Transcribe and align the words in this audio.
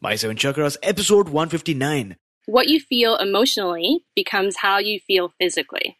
My 0.00 0.14
Seven 0.14 0.36
Chakras, 0.36 0.76
episode 0.82 1.30
159. 1.30 2.16
What 2.44 2.68
you 2.68 2.80
feel 2.80 3.16
emotionally 3.16 4.04
becomes 4.14 4.56
how 4.56 4.76
you 4.78 5.00
feel 5.00 5.32
physically. 5.40 5.98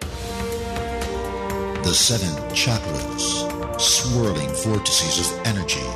The 0.00 1.94
seven 1.94 2.34
chakras, 2.50 3.80
swirling 3.80 4.48
vortices 4.64 5.30
of 5.30 5.46
energy, 5.46 5.86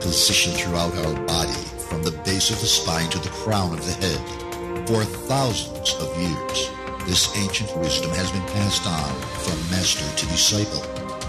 positioned 0.00 0.56
throughout 0.56 0.94
our 0.96 1.26
body 1.26 1.52
from 1.88 2.02
the 2.02 2.18
base 2.24 2.50
of 2.50 2.60
the 2.60 2.66
spine 2.66 3.10
to 3.10 3.18
the 3.18 3.28
crown 3.28 3.74
of 3.74 3.84
the 3.84 3.92
head. 3.92 4.88
For 4.88 5.04
thousands 5.04 5.94
of 6.00 6.16
years, 6.18 6.70
this 7.06 7.36
ancient 7.36 7.76
wisdom 7.76 8.10
has 8.12 8.32
been 8.32 8.46
passed 8.56 8.86
on 8.86 9.14
from 9.44 9.70
master 9.70 10.16
to 10.16 10.26
disciple. 10.26 10.80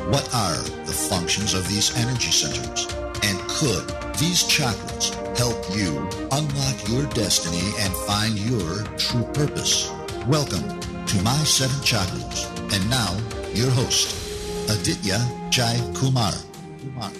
What 0.09 0.33
are 0.33 0.63
the 0.85 0.93
functions 0.93 1.53
of 1.53 1.67
these 1.67 1.95
energy 1.97 2.31
centers? 2.31 2.87
And 3.23 3.39
could 3.49 3.87
these 4.17 4.43
chakras 4.43 5.13
help 5.37 5.57
you 5.75 5.97
unlock 6.31 6.89
your 6.89 7.05
destiny 7.13 7.71
and 7.79 7.93
find 8.07 8.37
your 8.39 8.83
true 8.97 9.23
purpose. 9.33 9.91
Welcome 10.27 10.79
to 11.05 11.21
My 11.21 11.37
Seven 11.43 11.77
Chakras. 11.77 12.45
And 12.73 12.89
now, 12.89 13.15
your 13.53 13.69
host, 13.71 14.69
Aditya 14.69 15.19
Jai 15.49 15.77
Kumar. 15.95 16.33
Kumar. 16.79 17.11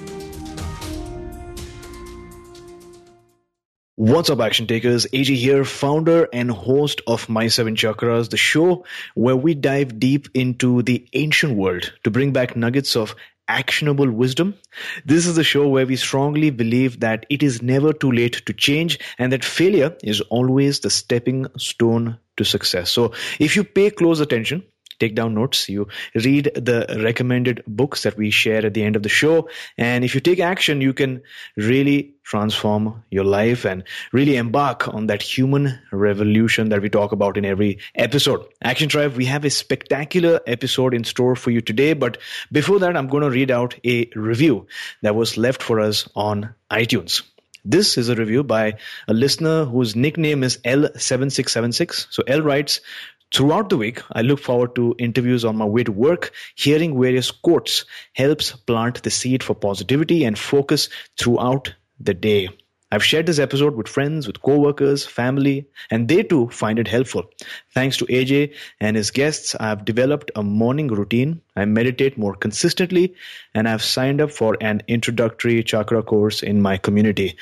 What's 3.95 4.29
up, 4.29 4.39
action 4.41 4.67
takers? 4.67 5.07
AJ 5.07 5.37
here, 5.37 5.65
founder 5.65 6.27
and 6.31 6.51
host 6.51 7.01
of 7.07 7.29
My 7.29 7.47
Seven 7.47 7.75
Chakras, 7.75 8.29
the 8.29 8.37
show 8.37 8.85
where 9.15 9.35
we 9.35 9.55
dive 9.55 9.99
deep 9.99 10.29
into 10.35 10.83
the 10.83 11.07
ancient 11.13 11.55
world 11.55 11.93
to 12.03 12.11
bring 12.11 12.31
back 12.31 12.55
nuggets 12.55 12.95
of 12.95 13.15
actionable 13.47 14.09
wisdom. 14.09 14.55
This 15.05 15.25
is 15.25 15.35
the 15.35 15.43
show 15.43 15.67
where 15.67 15.85
we 15.85 15.95
strongly 15.95 16.49
believe 16.49 16.99
that 16.99 17.25
it 17.29 17.43
is 17.43 17.61
never 17.61 17.93
too 17.93 18.11
late 18.11 18.45
to 18.45 18.53
change 18.53 18.99
and 19.17 19.31
that 19.31 19.45
failure 19.45 19.95
is 20.03 20.21
always 20.21 20.79
the 20.79 20.89
stepping 20.89 21.47
stone 21.57 22.17
to 22.37 22.43
success. 22.43 22.91
So 22.91 23.13
if 23.39 23.55
you 23.55 23.63
pay 23.63 23.89
close 23.89 24.19
attention, 24.19 24.63
take 24.99 25.15
down 25.15 25.33
notes, 25.33 25.69
you 25.69 25.87
read 26.15 26.51
the 26.55 26.85
recommended 27.03 27.63
books 27.67 28.03
that 28.03 28.17
we 28.17 28.29
share 28.29 28.65
at 28.65 28.73
the 28.73 28.83
end 28.83 28.95
of 28.95 29.03
the 29.03 29.09
show. 29.09 29.49
And 29.77 30.03
if 30.03 30.15
you 30.15 30.21
take 30.21 30.39
action, 30.39 30.81
you 30.81 30.93
can 30.93 31.21
really 31.55 32.15
transform 32.23 33.03
your 33.09 33.23
life 33.23 33.65
and 33.65 33.83
really 34.11 34.35
embark 34.35 34.87
on 34.93 35.07
that 35.07 35.21
human 35.21 35.79
revolution 35.91 36.69
that 36.69 36.81
we 36.81 36.89
talk 36.89 37.13
about 37.13 37.37
in 37.37 37.45
every 37.45 37.79
episode. 37.95 38.45
Action 38.61 38.89
Tribe, 38.89 39.15
we 39.15 39.25
have 39.25 39.45
a 39.45 39.49
spectacular 39.49 40.41
episode 40.45 40.93
in 40.93 41.03
store 41.03 41.35
for 41.35 41.51
you 41.51 41.61
today. 41.61 41.93
But 41.93 42.17
before 42.51 42.79
that, 42.79 42.97
I'm 42.97 43.07
going 43.07 43.23
to 43.23 43.29
read 43.29 43.49
out 43.49 43.75
a 43.85 44.09
review 44.15 44.67
that 45.03 45.15
was 45.15 45.37
left 45.37 45.63
for 45.63 45.79
us 45.79 46.09
on 46.15 46.53
iTunes. 46.69 47.23
This 47.63 47.97
is 47.97 48.07
a 48.07 48.15
review 48.15 48.43
by 48.43 48.75
a 49.09 49.13
listener 49.13 49.65
whose 49.65 49.93
nickname 49.93 50.43
is 50.43 50.57
L7676. 50.59 52.07
So 52.09 52.23
L 52.25 52.41
writes, 52.41 52.79
Throughout 53.33 53.69
the 53.69 53.77
week, 53.77 54.01
I 54.11 54.21
look 54.21 54.39
forward 54.39 54.75
to 54.75 54.95
interviews 54.97 55.43
on 55.43 55.57
my 55.57 55.65
way 55.65 55.83
to 55.83 55.91
work. 55.91 56.31
Hearing 56.55 56.99
various 56.99 57.29
quotes 57.29 57.85
helps 58.13 58.51
plant 58.51 59.03
the 59.03 59.11
seed 59.11 59.43
for 59.43 59.53
positivity 59.53 60.23
and 60.23 60.39
focus 60.39 60.89
throughout 61.17 61.73
the 61.99 62.13
day. 62.13 62.49
I've 62.89 63.03
shared 63.03 63.25
this 63.25 63.37
episode 63.37 63.75
with 63.75 63.89
friends, 63.89 64.27
with 64.27 64.41
coworkers, 64.41 65.05
family, 65.05 65.67
and 65.91 66.07
they 66.07 66.23
too 66.23 66.47
find 66.47 66.79
it 66.79 66.87
helpful. 66.87 67.29
Thanks 67.73 67.97
to 67.97 68.05
AJ 68.05 68.53
and 68.79 68.95
his 68.95 69.11
guests, 69.11 69.55
I've 69.59 69.83
developed 69.83 70.31
a 70.37 70.43
morning 70.43 70.87
routine. 70.87 71.41
I 71.57 71.65
meditate 71.65 72.17
more 72.17 72.33
consistently, 72.33 73.13
and 73.53 73.67
I've 73.67 73.83
signed 73.83 74.21
up 74.21 74.31
for 74.31 74.55
an 74.61 74.83
introductory 74.87 75.61
chakra 75.63 76.01
course 76.01 76.41
in 76.41 76.61
my 76.61 76.77
community. 76.77 77.35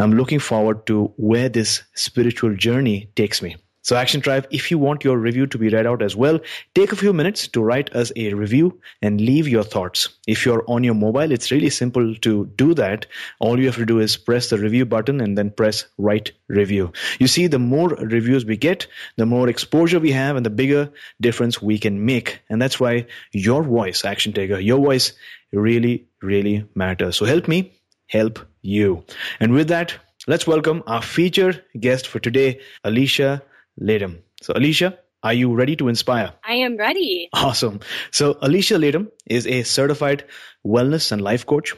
I'm 0.00 0.14
looking 0.14 0.40
forward 0.40 0.86
to 0.86 1.12
where 1.16 1.48
this 1.48 1.84
spiritual 1.94 2.56
journey 2.56 3.10
takes 3.14 3.40
me. 3.42 3.56
So, 3.82 3.96
Action 3.96 4.20
Tribe, 4.20 4.46
if 4.50 4.70
you 4.70 4.78
want 4.78 5.04
your 5.04 5.16
review 5.16 5.46
to 5.46 5.56
be 5.56 5.70
read 5.70 5.86
out 5.86 6.02
as 6.02 6.14
well, 6.14 6.38
take 6.74 6.92
a 6.92 6.96
few 6.96 7.14
minutes 7.14 7.48
to 7.48 7.62
write 7.62 7.94
us 7.96 8.12
a 8.14 8.34
review 8.34 8.78
and 9.00 9.20
leave 9.20 9.48
your 9.48 9.62
thoughts. 9.62 10.10
If 10.26 10.44
you're 10.44 10.64
on 10.68 10.84
your 10.84 10.94
mobile, 10.94 11.32
it's 11.32 11.50
really 11.50 11.70
simple 11.70 12.14
to 12.16 12.46
do 12.56 12.74
that. 12.74 13.06
All 13.38 13.58
you 13.58 13.66
have 13.66 13.76
to 13.76 13.86
do 13.86 13.98
is 13.98 14.18
press 14.18 14.50
the 14.50 14.58
review 14.58 14.84
button 14.84 15.20
and 15.22 15.36
then 15.38 15.50
press 15.50 15.86
write 15.96 16.32
review. 16.48 16.92
You 17.18 17.26
see, 17.26 17.46
the 17.46 17.58
more 17.58 17.88
reviews 17.88 18.44
we 18.44 18.58
get, 18.58 18.86
the 19.16 19.24
more 19.24 19.48
exposure 19.48 19.98
we 19.98 20.12
have 20.12 20.36
and 20.36 20.44
the 20.44 20.50
bigger 20.50 20.92
difference 21.20 21.62
we 21.62 21.78
can 21.78 22.04
make. 22.04 22.38
And 22.50 22.60
that's 22.60 22.78
why 22.78 23.06
your 23.32 23.62
voice, 23.62 24.04
Action 24.04 24.34
Taker, 24.34 24.60
your 24.60 24.78
voice 24.78 25.14
really, 25.52 26.06
really 26.20 26.68
matters. 26.74 27.16
So 27.16 27.24
help 27.24 27.48
me 27.48 27.72
help 28.08 28.40
you. 28.60 29.04
And 29.40 29.52
with 29.52 29.68
that, 29.68 29.96
let's 30.26 30.46
welcome 30.46 30.82
our 30.86 31.00
featured 31.00 31.64
guest 31.78 32.06
for 32.06 32.18
today, 32.18 32.60
Alicia 32.84 33.42
Latham. 33.80 34.22
So, 34.42 34.52
Alicia, 34.54 34.98
are 35.22 35.34
you 35.34 35.54
ready 35.54 35.76
to 35.76 35.88
inspire? 35.88 36.32
I 36.44 36.54
am 36.54 36.76
ready. 36.76 37.28
Awesome. 37.32 37.80
So, 38.10 38.38
Alicia 38.40 38.78
Latham 38.78 39.10
is 39.26 39.46
a 39.46 39.62
certified 39.62 40.24
wellness 40.64 41.12
and 41.12 41.20
life 41.20 41.46
coach. 41.46 41.74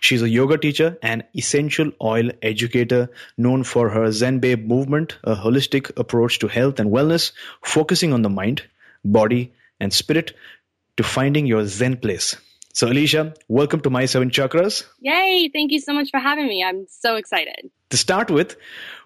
She's 0.00 0.22
a 0.22 0.28
yoga 0.28 0.58
teacher 0.58 0.98
and 1.02 1.24
essential 1.36 1.90
oil 2.02 2.30
educator 2.42 3.10
known 3.38 3.64
for 3.64 3.88
her 3.88 4.12
Zen 4.12 4.38
Babe 4.38 4.66
movement, 4.66 5.18
a 5.24 5.34
holistic 5.34 5.98
approach 5.98 6.38
to 6.40 6.48
health 6.48 6.80
and 6.80 6.90
wellness, 6.90 7.32
focusing 7.62 8.12
on 8.12 8.22
the 8.22 8.28
mind, 8.28 8.62
body, 9.04 9.54
and 9.80 9.92
spirit 9.92 10.34
to 10.96 11.02
finding 11.02 11.46
your 11.46 11.64
Zen 11.66 11.96
place. 11.96 12.36
So, 12.72 12.88
Alicia, 12.88 13.34
welcome 13.48 13.80
to 13.80 13.90
My 13.90 14.06
Seven 14.06 14.30
Chakras. 14.30 14.84
Yay! 15.00 15.50
Thank 15.52 15.72
you 15.72 15.80
so 15.80 15.92
much 15.92 16.10
for 16.10 16.20
having 16.20 16.46
me. 16.46 16.62
I'm 16.62 16.86
so 16.88 17.16
excited. 17.16 17.70
To 17.90 17.96
start 17.96 18.30
with, 18.30 18.56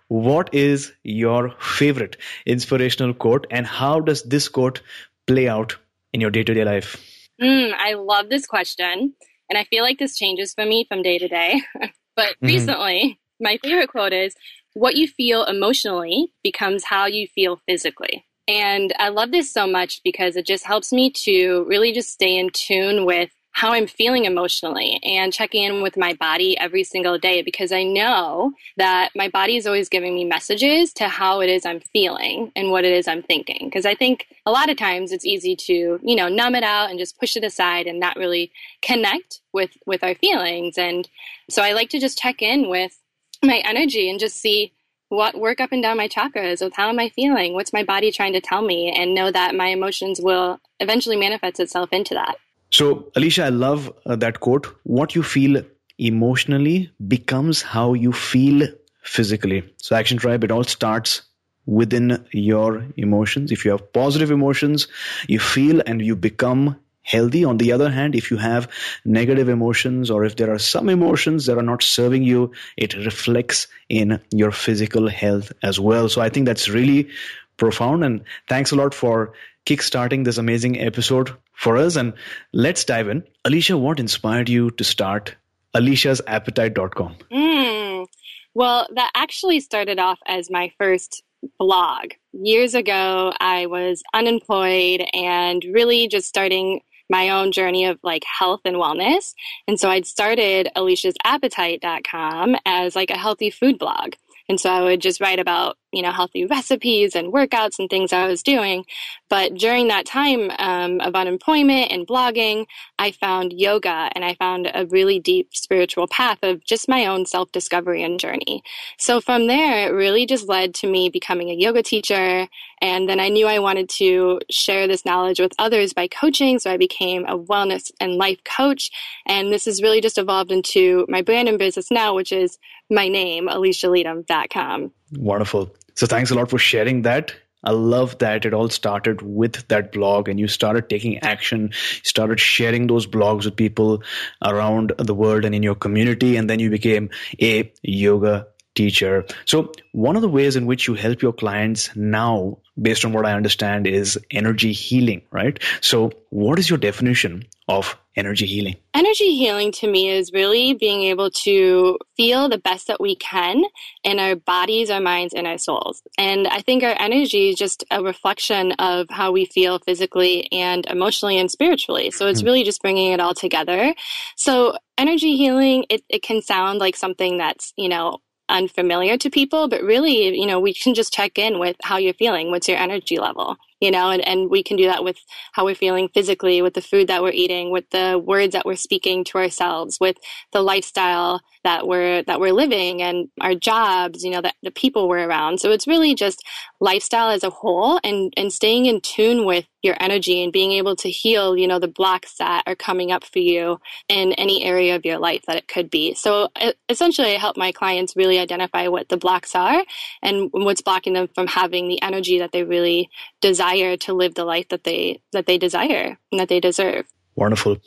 what 0.09 0.55
is 0.55 0.93
your 1.03 1.55
favorite 1.59 2.17
inspirational 2.47 3.15
quote 3.15 3.47
and 3.51 3.67
how 3.67 4.01
does 4.01 4.23
this 4.23 4.49
quote 4.49 4.83
play 5.27 5.49
out 5.49 5.77
in 6.13 6.21
your 6.21 6.31
day-to-day 6.31 6.65
life? 6.65 7.03
Mm, 7.41 7.73
i 7.77 7.95
love 7.95 8.29
this 8.29 8.47
question 8.47 9.15
and 9.49 9.59
i 9.59 9.65
feel 9.65 9.83
like 9.83 9.99
this 9.99 10.17
changes 10.17 10.55
for 10.55 10.65
me 10.65 10.85
from 10.89 11.03
day 11.03 11.19
to 11.19 11.29
day. 11.29 11.63
But 12.17 12.37
mm-hmm. 12.37 12.47
recently 12.47 13.19
my 13.41 13.59
favorite 13.63 13.89
quote 13.89 14.13
is 14.13 14.35
what 14.75 14.97
you 14.97 15.09
feel 15.09 15.45
emotionally 15.45 16.33
becomes 16.45 16.85
how 16.85 17.07
you 17.07 17.27
feel 17.27 17.61
physically. 17.67 18.25
And 18.47 18.93
i 18.99 19.09
love 19.09 19.33
this 19.33 19.53
so 19.53 19.67
much 19.67 20.03
because 20.05 20.37
it 20.37 20.47
just 20.47 20.65
helps 20.65 20.93
me 20.93 21.11
to 21.11 21.65
really 21.69 21.93
just 21.93 22.11
stay 22.11 22.37
in 22.37 22.51
tune 22.51 23.05
with 23.05 23.31
how 23.55 23.73
I'm 23.73 23.87
feeling 23.87 24.25
emotionally 24.25 24.99
and 25.05 25.33
checking 25.33 25.63
in 25.63 25.81
with 25.81 25.97
my 25.97 26.13
body 26.15 26.59
every 26.59 26.83
single 26.83 27.19
day 27.19 27.41
because 27.41 27.71
I 27.71 27.85
know 27.85 28.53
that 28.77 29.11
my 29.15 29.29
body 29.29 29.57
is 29.57 29.65
always 29.65 29.89
giving 29.89 30.13
me 30.13 30.25
messages 30.25 30.93
to 30.95 31.07
how 31.07 31.41
it 31.41 31.49
is 31.49 31.65
I'm 31.65 31.79
feeling 31.79 32.51
and 32.57 32.73
what 32.73 32.85
it 32.85 32.93
is 32.93 33.07
I'm 33.07 33.23
thinking. 33.23 33.69
Because 33.69 33.87
I 33.87 33.95
think 33.95 34.27
a 34.45 34.51
lot 34.51 34.71
of 34.71 34.77
times 34.77 35.13
it's 35.13 35.25
easy 35.25 35.55
to, 35.55 36.01
you 36.03 36.17
know, 36.17 36.29
numb 36.29 36.57
it 36.57 36.65
out 36.65 36.91
and 36.91 36.99
just 36.99 37.21
push 37.21 37.37
it 37.37 37.45
aside 37.45 37.87
and 37.87 38.01
not 38.01 38.17
really 38.17 38.51
connect 38.83 39.41
with 39.53 39.71
with 39.87 40.03
our 40.03 40.17
feelings. 40.17 40.77
And 40.77 41.09
so 41.49 41.63
I 41.63 41.75
like 41.75 41.91
to 41.91 42.01
just 42.01 42.19
check 42.19 42.43
in 42.43 42.69
with 42.69 42.99
my 43.41 43.63
energy 43.65 44.11
and 44.11 44.19
just 44.19 44.37
see 44.37 44.73
what 45.11 45.39
work 45.39 45.61
up 45.61 45.71
and 45.71 45.81
down 45.81 45.97
my 45.97 46.09
chakras 46.09 46.61
with 46.61 46.75
how 46.75 46.89
am 46.89 46.99
I 46.99 47.09
feeling? 47.11 47.55
What's 47.55 47.73
my 47.73 47.85
body 47.85 48.11
trying 48.11 48.33
to 48.33 48.41
tell 48.41 48.63
me? 48.63 48.91
And 48.91 49.15
know 49.15 49.31
that 49.31 49.55
my 49.55 49.69
emotions 49.69 50.21
will 50.21 50.59
eventually 50.81 51.17
manifest 51.17 51.61
itself 51.61 51.91
into 51.93 52.15
that. 52.15 52.35
So, 52.75 53.13
Alicia, 53.15 53.45
I 53.45 53.49
love 53.51 53.93
uh, 54.05 54.17
that 54.17 54.41
quote. 54.41 54.67
What 54.83 55.15
you 55.15 55.23
feel 55.23 55.63
emotionally 55.97 56.91
becomes 57.07 57.63
how 57.63 57.95
you 57.95 58.13
feel 58.13 58.67
physically. 59.05 59.63
So, 59.77 59.95
Action 59.95 60.19
Tribe, 60.19 60.43
it 60.43 60.51
all 60.51 60.65
starts 60.65 61.23
within 61.67 62.27
your 62.33 62.85
emotions. 62.97 63.53
If 63.53 63.65
you 63.65 63.71
have 63.71 63.93
positive 63.93 64.33
emotions, 64.33 64.89
you 65.29 65.39
feel 65.39 65.83
and 65.87 66.03
you 66.03 66.17
become 66.17 66.75
healthy. 67.03 67.45
On 67.45 67.59
the 67.59 67.71
other 67.71 67.89
hand, 67.89 68.17
if 68.17 68.33
you 68.33 68.39
have 68.39 68.69
negative 69.05 69.49
emotions 69.49 70.11
or 70.11 70.25
if 70.25 70.35
there 70.35 70.53
are 70.53 70.59
some 70.59 70.89
emotions 70.89 71.47
that 71.47 71.57
are 71.57 71.63
not 71.63 71.81
serving 71.81 72.25
you, 72.25 72.51
it 72.77 72.97
reflects 72.97 73.69
in 73.89 74.21
your 74.33 74.51
physical 74.51 75.07
health 75.07 75.53
as 75.63 75.79
well. 75.79 76.09
So 76.09 76.21
I 76.21 76.29
think 76.29 76.47
that's 76.47 76.69
really 76.69 77.09
profound. 77.57 78.03
And 78.03 78.25
thanks 78.49 78.73
a 78.73 78.77
lot 78.77 78.95
for 78.95 79.33
kickstarting 79.67 80.25
this 80.25 80.39
amazing 80.39 80.81
episode 80.81 81.35
for 81.53 81.77
us. 81.77 81.97
And 81.97 82.13
let's 82.53 82.85
dive 82.85 83.09
in. 83.09 83.25
Alicia, 83.45 83.77
what 83.79 83.99
inspired 84.01 84.49
you 84.49 84.71
to 84.73 84.85
start 84.85 85.35
aliciasappetite.com? 85.75 87.17
Mm, 87.33 88.07
Well, 88.55 88.87
that 88.95 89.11
actually 89.15 89.61
started 89.61 89.99
off 89.99 90.19
as 90.27 90.51
my 90.51 90.73
first 90.79 91.23
blog. 91.59 92.13
Years 92.33 92.75
ago, 92.75 93.33
I 93.41 93.67
was 93.67 94.03
unemployed 94.15 95.05
and 95.13 95.65
really 95.73 96.09
just 96.09 96.29
starting 96.29 96.81
my 97.11 97.29
own 97.29 97.53
journey 97.53 97.85
of 97.85 97.99
like 98.03 98.25
health 98.25 98.61
and 98.65 98.77
wellness. 98.77 99.35
And 99.69 99.79
so 99.79 99.91
I'd 99.91 100.07
started 100.07 100.71
aliciasappetite.com 100.75 102.57
as 102.65 102.97
like 102.97 103.11
a 103.11 103.19
healthy 103.19 103.51
food 103.51 103.79
blog. 103.79 104.15
And 104.49 104.61
so 104.61 104.71
I 104.71 104.83
would 104.83 105.01
just 105.01 105.21
write 105.21 105.39
about, 105.39 105.77
you 105.95 106.03
know, 106.03 106.13
healthy 106.13 106.47
recipes 106.47 107.15
and 107.15 107.33
workouts 107.33 107.79
and 107.79 107.89
things 107.89 108.13
I 108.13 108.27
was 108.27 108.43
doing. 108.43 108.85
But 109.29 109.55
during 109.55 109.89
that 109.89 110.07
time 110.07 110.51
um, 110.59 111.01
of 111.01 111.15
unemployment 111.15 111.91
and 111.91 112.07
blogging, 112.07 112.67
I 112.99 113.11
found 113.11 113.53
yoga 113.53 114.11
and 114.15 114.25
I 114.25 114.35
found 114.35 114.71
a 114.73 114.87
really 114.87 115.19
deep 115.19 115.55
spiritual 115.55 116.07
path 116.07 116.39
of 116.43 116.65
just 116.65 116.89
my 116.89 117.07
own 117.07 117.27
self 117.27 117.51
discovery 117.53 118.03
and 118.03 118.21
journey. 118.21 118.63
So 118.99 119.21
from 119.21 119.47
there, 119.47 119.89
it 119.89 119.93
really 119.93 120.27
just 120.27 120.49
led 120.49 120.75
to 120.77 120.91
me 120.91 121.09
becoming 121.09 121.51
a 121.51 121.55
yoga 121.55 121.83
teacher. 121.83 122.47
And 122.81 123.09
then 123.09 123.21
I 123.21 123.29
knew 123.29 123.47
I 123.47 123.59
wanted 123.59 123.89
to 123.91 124.41
share 124.51 124.87
this 124.87 125.05
knowledge 125.05 125.41
with 125.41 125.55
others 125.59 125.93
by 125.93 126.09
coaching. 126.09 126.59
So 126.59 126.71
I 126.71 126.77
became 126.77 127.25
a 127.27 127.39
wellness 127.39 127.91
and 128.01 128.15
life 128.15 128.43
coach. 128.45 128.91
And 129.27 129.53
this 129.53 129.65
has 129.65 129.83
really 129.83 130.01
just 130.01 130.19
evolved 130.19 130.53
into 130.53 131.07
my 131.09 131.23
brand 131.23 131.49
and 131.49 131.59
business 131.59 131.91
now, 131.91 132.15
which 132.15 132.33
is 132.33 132.59
my 132.91 133.09
name, 133.09 133.49
alicialatham.com. 133.49 134.93
Wonderful. 135.13 135.75
So 135.95 136.07
thanks 136.07 136.31
a 136.31 136.35
lot 136.35 136.51
for 136.51 136.59
sharing 136.59 137.03
that. 137.03 137.35
I 137.65 137.71
love 137.71 138.19
that 138.19 138.45
it 138.45 138.53
all 138.53 138.69
started 138.69 139.23
with 139.23 139.67
that 139.69 139.91
blog 139.91 140.29
and 140.29 140.39
you 140.39 140.49
started 140.49 140.91
taking 140.91 141.19
action, 141.21 141.71
you 141.73 142.01
started 142.05 142.39
sharing 142.39 142.87
those 142.87 143.07
blogs 143.07 143.47
with 143.47 143.57
people 143.57 144.03
around 144.45 144.93
the 144.99 145.15
world 145.15 145.45
and 145.45 145.55
in 145.55 145.63
your 145.63 145.75
community. 145.75 146.37
And 146.37 146.49
then 146.51 146.61
you 146.61 146.69
became 146.69 147.11
a 147.41 147.73
yoga 147.83 148.47
teacher. 148.75 149.25
So 149.47 149.73
one 149.93 150.17
of 150.17 150.23
the 150.23 150.29
ways 150.29 150.57
in 150.57 150.67
which 150.67 150.89
you 150.89 150.95
help 150.95 151.23
your 151.23 151.33
clients 151.33 151.95
now, 151.97 152.59
based 152.81 153.05
on 153.05 153.13
what 153.13 153.25
I 153.25 153.33
understand, 153.33 153.87
is 153.87 154.19
energy 154.31 154.73
healing, 154.73 155.23
right? 155.31 155.63
So 155.81 156.11
what 156.31 156.59
is 156.59 156.69
your 156.69 156.79
definition 156.79 157.45
of 157.69 157.97
energy 158.17 158.47
healing? 158.47 158.77
Energy 158.93 159.37
healing 159.37 159.73
to 159.73 159.91
me 159.91 160.09
is 160.09 160.33
really 160.33 160.75
being 160.75 161.03
able 161.03 161.31
to 161.31 161.99
feel 162.17 162.49
the 162.49 162.59
best 162.59 162.87
that 162.87 163.01
we 163.01 163.17
can 163.17 163.65
in 164.03 164.19
our 164.19 164.37
bodies, 164.37 164.91
our 164.91 165.01
minds, 165.01 165.35
and 165.35 165.47
our 165.47 165.59
souls. 165.59 166.03
And 166.19 166.47
I 166.47 166.61
think 166.61 166.83
our 166.83 166.97
energy 166.99 167.51
is 167.51 167.57
just 167.57 167.85
a 167.91 168.03
reflection 168.03 168.73
of 168.73 169.07
how 169.11 169.33
we 169.33 169.47
feel 169.47 169.79
physically 169.79 170.51
and 170.53 170.87
emotionally 170.87 171.39
and 171.39 171.51
spiritually. 171.51 172.11
So 172.11 172.27
it's 172.29 172.41
hmm. 172.41 172.47
really 172.47 172.65
just 172.65 172.83
bringing 172.83 173.13
it 173.13 173.21
all 173.21 173.35
together. 173.35 173.95
So 174.37 174.77
energy 174.99 175.37
healing, 175.37 175.87
it, 175.89 176.03
it 176.09 176.23
can 176.23 176.43
sound 176.43 176.79
like 176.79 176.97
something 176.97 177.39
that's, 177.39 177.73
you 177.77 177.89
know, 177.89 178.19
unfamiliar 178.49 179.17
to 179.17 179.31
people, 179.31 179.69
but 179.69 179.83
really, 179.83 180.39
you 180.39 180.47
know, 180.47 180.61
we 180.61 180.75
can 180.75 180.95
just 180.95 181.13
check 181.13 181.39
in 181.39 181.59
with 181.59 181.77
how 181.83 181.97
you're 181.97 182.15
feeling. 182.15 182.51
What's 182.51 182.69
your 182.69 182.79
energy 182.79 183.19
level? 183.19 183.57
You 183.85 183.91
know, 183.91 184.11
and, 184.11 184.27
and 184.27 184.49
we 184.49 184.63
can 184.63 184.79
do 184.79 184.87
that 184.87 185.05
with 185.05 185.19
how 185.53 185.67
we're 185.67 185.75
feeling 185.75 186.09
physically, 186.09 186.63
with 186.63 186.73
the 186.73 186.81
food 186.81 187.07
that 187.09 187.23
we're 187.23 187.33
eating, 187.33 187.71
with 187.71 187.91
the 187.91 188.19
words 188.19 188.55
that 188.55 188.65
we're 188.65 188.77
speaking 188.77 189.25
to 189.25 189.37
ourselves, 189.37 189.99
with 190.01 190.17
the 190.55 190.63
lifestyle 190.63 191.43
that 191.65 191.89
we're 191.89 192.23
that 192.23 192.41
we're 192.41 192.53
living 192.53 193.03
and 193.03 193.29
our 193.41 193.55
jobs, 193.55 194.23
you 194.23 194.31
know, 194.31 194.41
that 194.43 194.55
the 194.63 194.71
people 194.71 195.09
we're 195.09 195.27
around. 195.27 195.61
So 195.61 195.73
it's 195.73 195.87
really 195.87 196.15
just 196.15 196.45
lifestyle 196.81 197.31
as 197.31 197.43
a 197.43 197.51
whole 197.51 197.99
and 198.05 198.33
and 198.37 198.53
staying 198.53 198.87
in 198.87 199.01
tune 199.01 199.45
with 199.45 199.67
your 199.83 199.97
energy 200.01 200.43
and 200.43 200.53
being 200.53 200.73
able 200.73 200.97
to 200.97 201.11
heal, 201.11 201.57
you 201.57 201.67
know, 201.67 201.79
the 201.79 201.89
blocks 201.89 202.37
that 202.37 202.63
are 202.67 202.75
coming 202.75 203.13
up 203.13 203.25
for 203.25 203.39
you 203.39 203.79
in 204.09 204.33
any 204.35 204.65
area 204.65 204.97
of 204.97 205.05
your 205.05 205.19
life 205.19 205.43
that 205.47 205.57
it 205.57 205.69
could 205.69 205.91
be. 205.91 206.15
So 206.15 206.49
essentially 206.89 207.35
I 207.35 207.39
help 207.39 207.57
my 207.57 207.73
clients 207.73 208.17
really 208.17 208.39
identify 208.39 208.89
what 208.89 209.09
the 209.09 209.17
blocks 209.17 209.55
are 209.55 209.85
and 210.23 210.49
what's 210.53 210.83
blocking 210.83 211.13
them 211.13 211.29
from 211.35 211.47
having 211.47 211.89
the 211.89 212.01
energy 212.03 212.39
that 212.39 212.53
they 212.53 212.65
really 212.65 213.11
desire 213.41 213.97
to 213.99 214.15
live 214.15 214.35
the 214.35 214.45
life 214.45 214.69
that 214.69 214.85
they 214.85 215.21
that 215.33 215.47
they 215.47 215.59
desire 215.59 216.17
and 216.31 216.41
that 216.41 216.49
they 216.49 216.61
deserve. 216.61 217.07
Wonderful. 217.37 217.79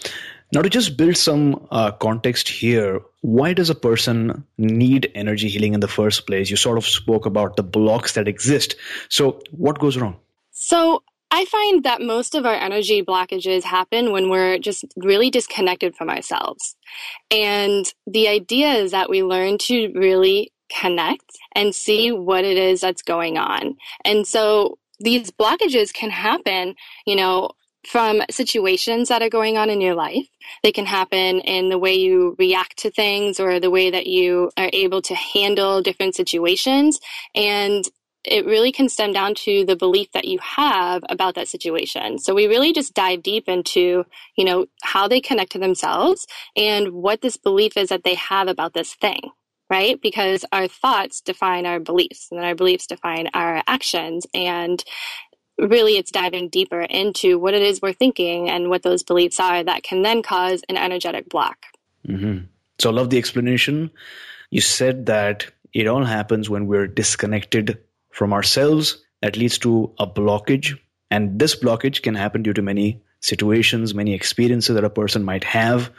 Now, 0.53 0.61
to 0.61 0.69
just 0.69 0.95
build 0.95 1.17
some 1.17 1.67
uh, 1.71 1.91
context 1.91 2.47
here, 2.47 3.01
why 3.21 3.53
does 3.53 3.69
a 3.69 3.75
person 3.75 4.45
need 4.57 5.11
energy 5.13 5.49
healing 5.49 5.73
in 5.73 5.81
the 5.81 5.89
first 5.89 6.25
place? 6.25 6.49
You 6.49 6.55
sort 6.55 6.77
of 6.77 6.85
spoke 6.85 7.25
about 7.25 7.57
the 7.57 7.63
blocks 7.63 8.13
that 8.13 8.27
exist. 8.27 8.75
So, 9.09 9.41
what 9.51 9.79
goes 9.79 9.97
wrong? 9.97 10.15
So, 10.51 11.03
I 11.29 11.43
find 11.45 11.83
that 11.83 12.01
most 12.01 12.35
of 12.35 12.45
our 12.45 12.53
energy 12.53 13.03
blockages 13.03 13.63
happen 13.63 14.13
when 14.13 14.29
we're 14.29 14.57
just 14.59 14.85
really 14.95 15.29
disconnected 15.29 15.95
from 15.95 16.09
ourselves. 16.09 16.77
And 17.29 17.85
the 18.05 18.29
idea 18.29 18.71
is 18.73 18.91
that 18.91 19.09
we 19.09 19.23
learn 19.23 19.57
to 19.59 19.91
really 19.93 20.53
connect 20.69 21.37
and 21.53 21.75
see 21.75 22.11
what 22.11 22.45
it 22.45 22.57
is 22.57 22.79
that's 22.79 23.01
going 23.01 23.37
on. 23.37 23.75
And 24.05 24.25
so 24.25 24.77
these 24.99 25.31
blockages 25.31 25.93
can 25.93 26.09
happen, 26.09 26.75
you 27.05 27.15
know, 27.15 27.51
from 27.87 28.21
situations 28.29 29.09
that 29.09 29.21
are 29.21 29.29
going 29.29 29.57
on 29.57 29.69
in 29.69 29.81
your 29.81 29.95
life. 29.95 30.27
They 30.61 30.71
can 30.71 30.85
happen 30.85 31.39
in 31.39 31.69
the 31.69 31.79
way 31.79 31.95
you 31.95 32.35
react 32.37 32.77
to 32.79 32.91
things 32.91 33.39
or 33.39 33.59
the 33.59 33.71
way 33.71 33.89
that 33.89 34.07
you 34.07 34.51
are 34.57 34.69
able 34.73 35.01
to 35.03 35.15
handle 35.15 35.81
different 35.81 36.15
situations. 36.15 36.99
And 37.33 37.85
it 38.25 38.45
really 38.45 38.73
can 38.73 38.89
stem 38.89 39.13
down 39.13 39.35
to 39.35 39.63
the 39.65 39.77
belief 39.77 40.11
that 40.11 40.25
you 40.25 40.37
have 40.39 41.03
about 41.07 41.35
that 41.35 41.47
situation. 41.47 42.19
So 42.19 42.35
we 42.35 42.47
really 42.47 42.73
just 42.73 42.93
dive 42.93 43.23
deep 43.23 43.47
into, 43.47 44.03
you 44.35 44.43
know, 44.43 44.65
how 44.83 45.07
they 45.07 45.21
connect 45.21 45.53
to 45.53 45.59
themselves 45.59 46.27
and 46.57 46.89
what 46.89 47.21
this 47.21 47.37
belief 47.37 47.77
is 47.77 47.87
that 47.87 48.03
they 48.03 48.15
have 48.15 48.49
about 48.49 48.73
this 48.73 48.93
thing 48.95 49.31
right? 49.69 50.01
Because 50.01 50.45
our 50.51 50.67
thoughts 50.67 51.21
define 51.21 51.65
our 51.65 51.79
beliefs 51.79 52.27
and 52.31 52.39
then 52.39 52.47
our 52.47 52.55
beliefs 52.55 52.87
define 52.87 53.29
our 53.33 53.61
actions. 53.67 54.25
And 54.33 54.83
really 55.57 55.97
it's 55.97 56.11
diving 56.11 56.49
deeper 56.49 56.81
into 56.81 57.39
what 57.39 57.53
it 57.53 57.61
is 57.61 57.81
we're 57.81 57.93
thinking 57.93 58.49
and 58.49 58.69
what 58.69 58.83
those 58.83 59.03
beliefs 59.03 59.39
are 59.39 59.63
that 59.63 59.83
can 59.83 60.01
then 60.01 60.21
cause 60.21 60.63
an 60.69 60.77
energetic 60.77 61.29
block. 61.29 61.57
Mm-hmm. 62.07 62.45
So 62.79 62.89
I 62.89 62.93
love 62.93 63.09
the 63.09 63.17
explanation. 63.17 63.91
You 64.51 64.61
said 64.61 65.07
that 65.07 65.47
it 65.73 65.87
all 65.87 66.03
happens 66.03 66.49
when 66.49 66.67
we're 66.67 66.87
disconnected 66.87 67.79
from 68.11 68.33
ourselves. 68.33 69.03
That 69.21 69.35
leads 69.35 69.57
to 69.59 69.93
a 69.99 70.05
blockage. 70.05 70.77
And 71.09 71.39
this 71.39 71.55
blockage 71.55 72.01
can 72.01 72.15
happen 72.15 72.43
due 72.43 72.53
to 72.53 72.61
many 72.61 73.01
situations, 73.21 73.93
many 73.93 74.13
experiences 74.13 74.75
that 74.75 74.83
a 74.83 74.89
person 74.89 75.23
might 75.23 75.43
have. 75.43 75.89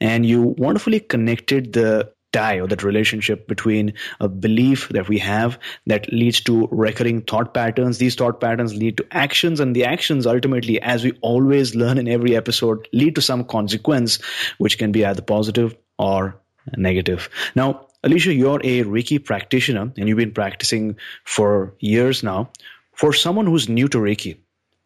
And 0.00 0.26
you 0.26 0.42
wonderfully 0.42 1.00
connected 1.00 1.72
the 1.72 2.12
tie 2.34 2.58
or 2.60 2.66
that 2.66 2.82
relationship 2.82 3.46
between 3.48 3.92
a 4.20 4.28
belief 4.28 4.88
that 4.90 5.08
we 5.08 5.18
have 5.18 5.58
that 5.86 6.12
leads 6.12 6.40
to 6.42 6.68
recurring 6.70 7.22
thought 7.22 7.54
patterns. 7.54 7.98
These 7.98 8.16
thought 8.16 8.40
patterns 8.40 8.74
lead 8.74 8.98
to 8.98 9.06
actions, 9.10 9.60
and 9.60 9.74
the 9.74 9.84
actions 9.84 10.26
ultimately, 10.26 10.80
as 10.82 11.04
we 11.04 11.12
always 11.22 11.74
learn 11.74 11.98
in 11.98 12.08
every 12.08 12.36
episode, 12.36 12.88
lead 12.92 13.14
to 13.14 13.22
some 13.22 13.44
consequence, 13.44 14.18
which 14.58 14.78
can 14.78 14.92
be 14.92 15.04
either 15.04 15.22
positive 15.22 15.76
or 15.98 16.36
negative. 16.76 17.28
Now, 17.54 17.88
Alicia, 18.02 18.34
you're 18.34 18.60
a 18.62 18.84
Reiki 18.84 19.24
practitioner 19.24 19.92
and 19.96 20.08
you've 20.08 20.18
been 20.18 20.32
practicing 20.32 20.96
for 21.24 21.74
years 21.78 22.22
now. 22.22 22.50
For 22.92 23.12
someone 23.12 23.46
who's 23.46 23.68
new 23.68 23.88
to 23.88 23.98
Reiki, 23.98 24.36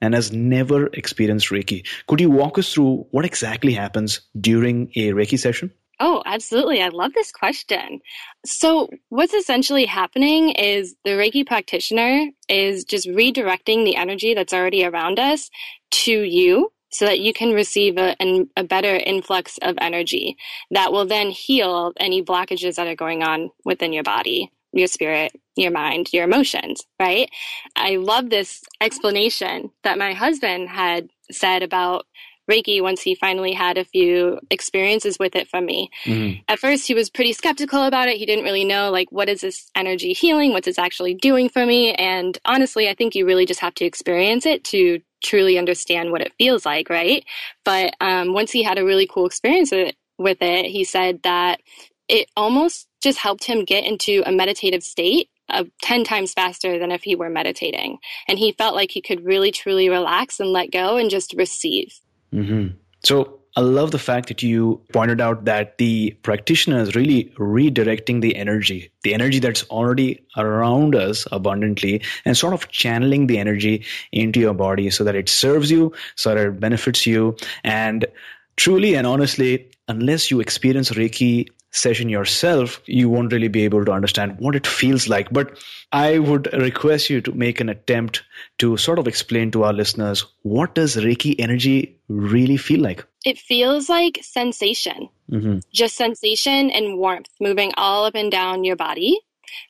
and 0.00 0.14
has 0.14 0.32
never 0.32 0.86
experienced 0.92 1.48
Reiki. 1.48 1.84
Could 2.06 2.20
you 2.20 2.30
walk 2.30 2.58
us 2.58 2.72
through 2.72 3.06
what 3.10 3.24
exactly 3.24 3.72
happens 3.72 4.20
during 4.40 4.92
a 4.94 5.10
Reiki 5.10 5.38
session? 5.38 5.72
Oh, 6.00 6.22
absolutely. 6.26 6.80
I 6.80 6.88
love 6.88 7.12
this 7.14 7.32
question. 7.32 8.00
So, 8.46 8.88
what's 9.08 9.34
essentially 9.34 9.84
happening 9.84 10.50
is 10.50 10.94
the 11.04 11.12
Reiki 11.12 11.44
practitioner 11.46 12.26
is 12.48 12.84
just 12.84 13.08
redirecting 13.08 13.84
the 13.84 13.96
energy 13.96 14.34
that's 14.34 14.52
already 14.52 14.84
around 14.84 15.18
us 15.18 15.50
to 15.90 16.22
you 16.22 16.70
so 16.90 17.04
that 17.04 17.20
you 17.20 17.32
can 17.32 17.52
receive 17.52 17.98
a, 17.98 18.16
a 18.56 18.64
better 18.64 18.94
influx 18.94 19.58
of 19.62 19.76
energy 19.80 20.36
that 20.70 20.92
will 20.92 21.04
then 21.06 21.30
heal 21.30 21.92
any 21.98 22.22
blockages 22.22 22.76
that 22.76 22.86
are 22.86 22.94
going 22.94 23.22
on 23.22 23.50
within 23.64 23.92
your 23.92 24.04
body, 24.04 24.50
your 24.72 24.86
spirit, 24.86 25.32
your 25.56 25.70
mind, 25.70 26.12
your 26.12 26.24
emotions, 26.24 26.82
right? 27.00 27.28
I 27.76 27.96
love 27.96 28.30
this 28.30 28.62
explanation 28.80 29.70
that 29.82 29.98
my 29.98 30.12
husband 30.14 30.68
had 30.68 31.08
said 31.30 31.62
about 31.62 32.06
Reiki 32.48 32.82
once 32.82 33.02
he 33.02 33.14
finally 33.14 33.52
had 33.52 33.78
a 33.78 33.84
few 33.84 34.40
experiences 34.50 35.18
with 35.18 35.36
it 35.36 35.48
from 35.48 35.66
me. 35.66 35.90
Mm-hmm. 36.04 36.40
At 36.48 36.58
first, 36.58 36.86
he 36.86 36.94
was 36.94 37.10
pretty 37.10 37.32
skeptical 37.32 37.84
about 37.84 38.08
it. 38.08 38.16
He 38.16 38.26
didn't 38.26 38.44
really 38.44 38.64
know, 38.64 38.90
like, 38.90 39.12
what 39.12 39.28
is 39.28 39.42
this 39.42 39.70
energy 39.74 40.12
healing? 40.12 40.52
What's 40.52 40.66
this 40.66 40.78
actually 40.78 41.14
doing 41.14 41.48
for 41.48 41.64
me? 41.64 41.94
And 41.94 42.38
honestly, 42.44 42.88
I 42.88 42.94
think 42.94 43.14
you 43.14 43.26
really 43.26 43.46
just 43.46 43.60
have 43.60 43.74
to 43.74 43.84
experience 43.84 44.46
it 44.46 44.64
to 44.64 45.00
truly 45.22 45.58
understand 45.58 46.10
what 46.10 46.20
it 46.20 46.32
feels 46.38 46.64
like, 46.64 46.88
right? 46.90 47.24
But 47.64 47.94
um, 48.00 48.32
once 48.32 48.50
he 48.50 48.62
had 48.62 48.78
a 48.78 48.84
really 48.84 49.06
cool 49.06 49.26
experience 49.26 49.72
with 49.72 50.38
it, 50.40 50.66
he 50.66 50.84
said 50.84 51.22
that 51.22 51.60
it 52.08 52.30
almost 52.36 52.88
just 53.02 53.18
helped 53.18 53.44
him 53.44 53.64
get 53.64 53.84
into 53.84 54.22
a 54.26 54.32
meditative 54.32 54.82
state 54.82 55.28
of 55.50 55.68
10 55.82 56.04
times 56.04 56.32
faster 56.32 56.78
than 56.78 56.92
if 56.92 57.02
he 57.02 57.14
were 57.14 57.30
meditating. 57.30 57.98
And 58.26 58.38
he 58.38 58.52
felt 58.52 58.74
like 58.74 58.90
he 58.90 59.00
could 59.00 59.24
really 59.24 59.50
truly 59.50 59.88
relax 59.88 60.40
and 60.40 60.50
let 60.50 60.70
go 60.70 60.96
and 60.96 61.10
just 61.10 61.34
receive. 61.34 62.00
Mm-hmm. 62.32 62.76
So 63.02 63.38
I 63.56 63.60
love 63.60 63.90
the 63.90 63.98
fact 63.98 64.28
that 64.28 64.42
you 64.42 64.80
pointed 64.92 65.20
out 65.20 65.46
that 65.46 65.78
the 65.78 66.12
practitioner 66.22 66.80
is 66.80 66.94
really 66.94 67.32
redirecting 67.38 68.20
the 68.20 68.36
energy, 68.36 68.92
the 69.02 69.14
energy 69.14 69.40
that's 69.40 69.64
already 69.64 70.24
around 70.36 70.94
us 70.94 71.26
abundantly, 71.32 72.02
and 72.24 72.36
sort 72.36 72.54
of 72.54 72.68
channeling 72.68 73.26
the 73.26 73.38
energy 73.38 73.84
into 74.12 74.38
your 74.38 74.54
body 74.54 74.90
so 74.90 75.02
that 75.02 75.16
it 75.16 75.28
serves 75.28 75.70
you, 75.70 75.92
so 76.14 76.34
that 76.34 76.46
it 76.46 76.60
benefits 76.60 77.04
you. 77.04 77.36
And 77.64 78.06
truly 78.56 78.94
and 78.94 79.06
honestly, 79.06 79.70
unless 79.88 80.30
you 80.30 80.38
experience 80.38 80.90
Reiki 80.90 81.48
session 81.70 82.08
yourself, 82.08 82.80
you 82.86 83.08
won't 83.08 83.32
really 83.32 83.48
be 83.48 83.64
able 83.64 83.84
to 83.84 83.92
understand 83.92 84.36
what 84.38 84.56
it 84.56 84.66
feels 84.66 85.08
like. 85.08 85.30
But 85.30 85.58
I 85.92 86.18
would 86.18 86.52
request 86.52 87.10
you 87.10 87.20
to 87.22 87.32
make 87.32 87.60
an 87.60 87.68
attempt 87.68 88.22
to 88.58 88.76
sort 88.76 88.98
of 88.98 89.06
explain 89.06 89.50
to 89.52 89.64
our 89.64 89.72
listeners 89.72 90.24
what 90.42 90.74
does 90.74 90.96
Reiki 90.96 91.34
energy 91.38 91.98
really 92.08 92.56
feel 92.56 92.80
like? 92.80 93.04
It 93.24 93.38
feels 93.38 93.88
like 93.88 94.20
sensation, 94.22 95.08
mm-hmm. 95.30 95.58
just 95.72 95.96
sensation 95.96 96.70
and 96.70 96.98
warmth 96.98 97.28
moving 97.40 97.72
all 97.76 98.04
up 98.04 98.14
and 98.14 98.30
down 98.30 98.64
your 98.64 98.76
body 98.76 99.20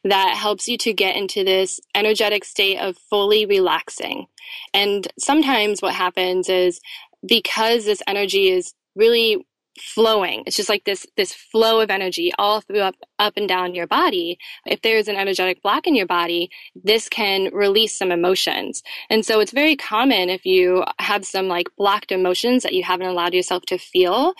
that 0.04 0.36
helps 0.36 0.68
you 0.68 0.76
to 0.78 0.92
get 0.92 1.16
into 1.16 1.44
this 1.44 1.80
energetic 1.94 2.44
state 2.44 2.78
of 2.78 2.96
fully 3.10 3.46
relaxing. 3.46 4.26
And 4.74 5.06
sometimes 5.18 5.82
what 5.82 5.94
happens 5.94 6.48
is 6.48 6.80
because 7.26 7.84
this 7.84 8.02
energy 8.06 8.48
is 8.48 8.74
really 8.94 9.46
flowing. 9.80 10.42
It's 10.46 10.56
just 10.56 10.68
like 10.68 10.84
this 10.84 11.06
this 11.16 11.32
flow 11.32 11.80
of 11.80 11.90
energy 11.90 12.32
all 12.38 12.60
through 12.60 12.80
up 12.80 12.96
up 13.18 13.34
and 13.36 13.48
down 13.48 13.74
your 13.74 13.86
body. 13.86 14.38
If 14.66 14.82
there's 14.82 15.08
an 15.08 15.16
energetic 15.16 15.62
block 15.62 15.86
in 15.86 15.94
your 15.94 16.06
body, 16.06 16.50
this 16.74 17.08
can 17.08 17.52
release 17.52 17.96
some 17.96 18.12
emotions. 18.12 18.82
And 19.10 19.24
so 19.24 19.40
it's 19.40 19.52
very 19.52 19.76
common 19.76 20.30
if 20.30 20.44
you 20.46 20.84
have 20.98 21.24
some 21.24 21.48
like 21.48 21.68
blocked 21.76 22.12
emotions 22.12 22.62
that 22.62 22.74
you 22.74 22.82
haven't 22.82 23.08
allowed 23.08 23.34
yourself 23.34 23.64
to 23.66 23.78
feel 23.78 24.34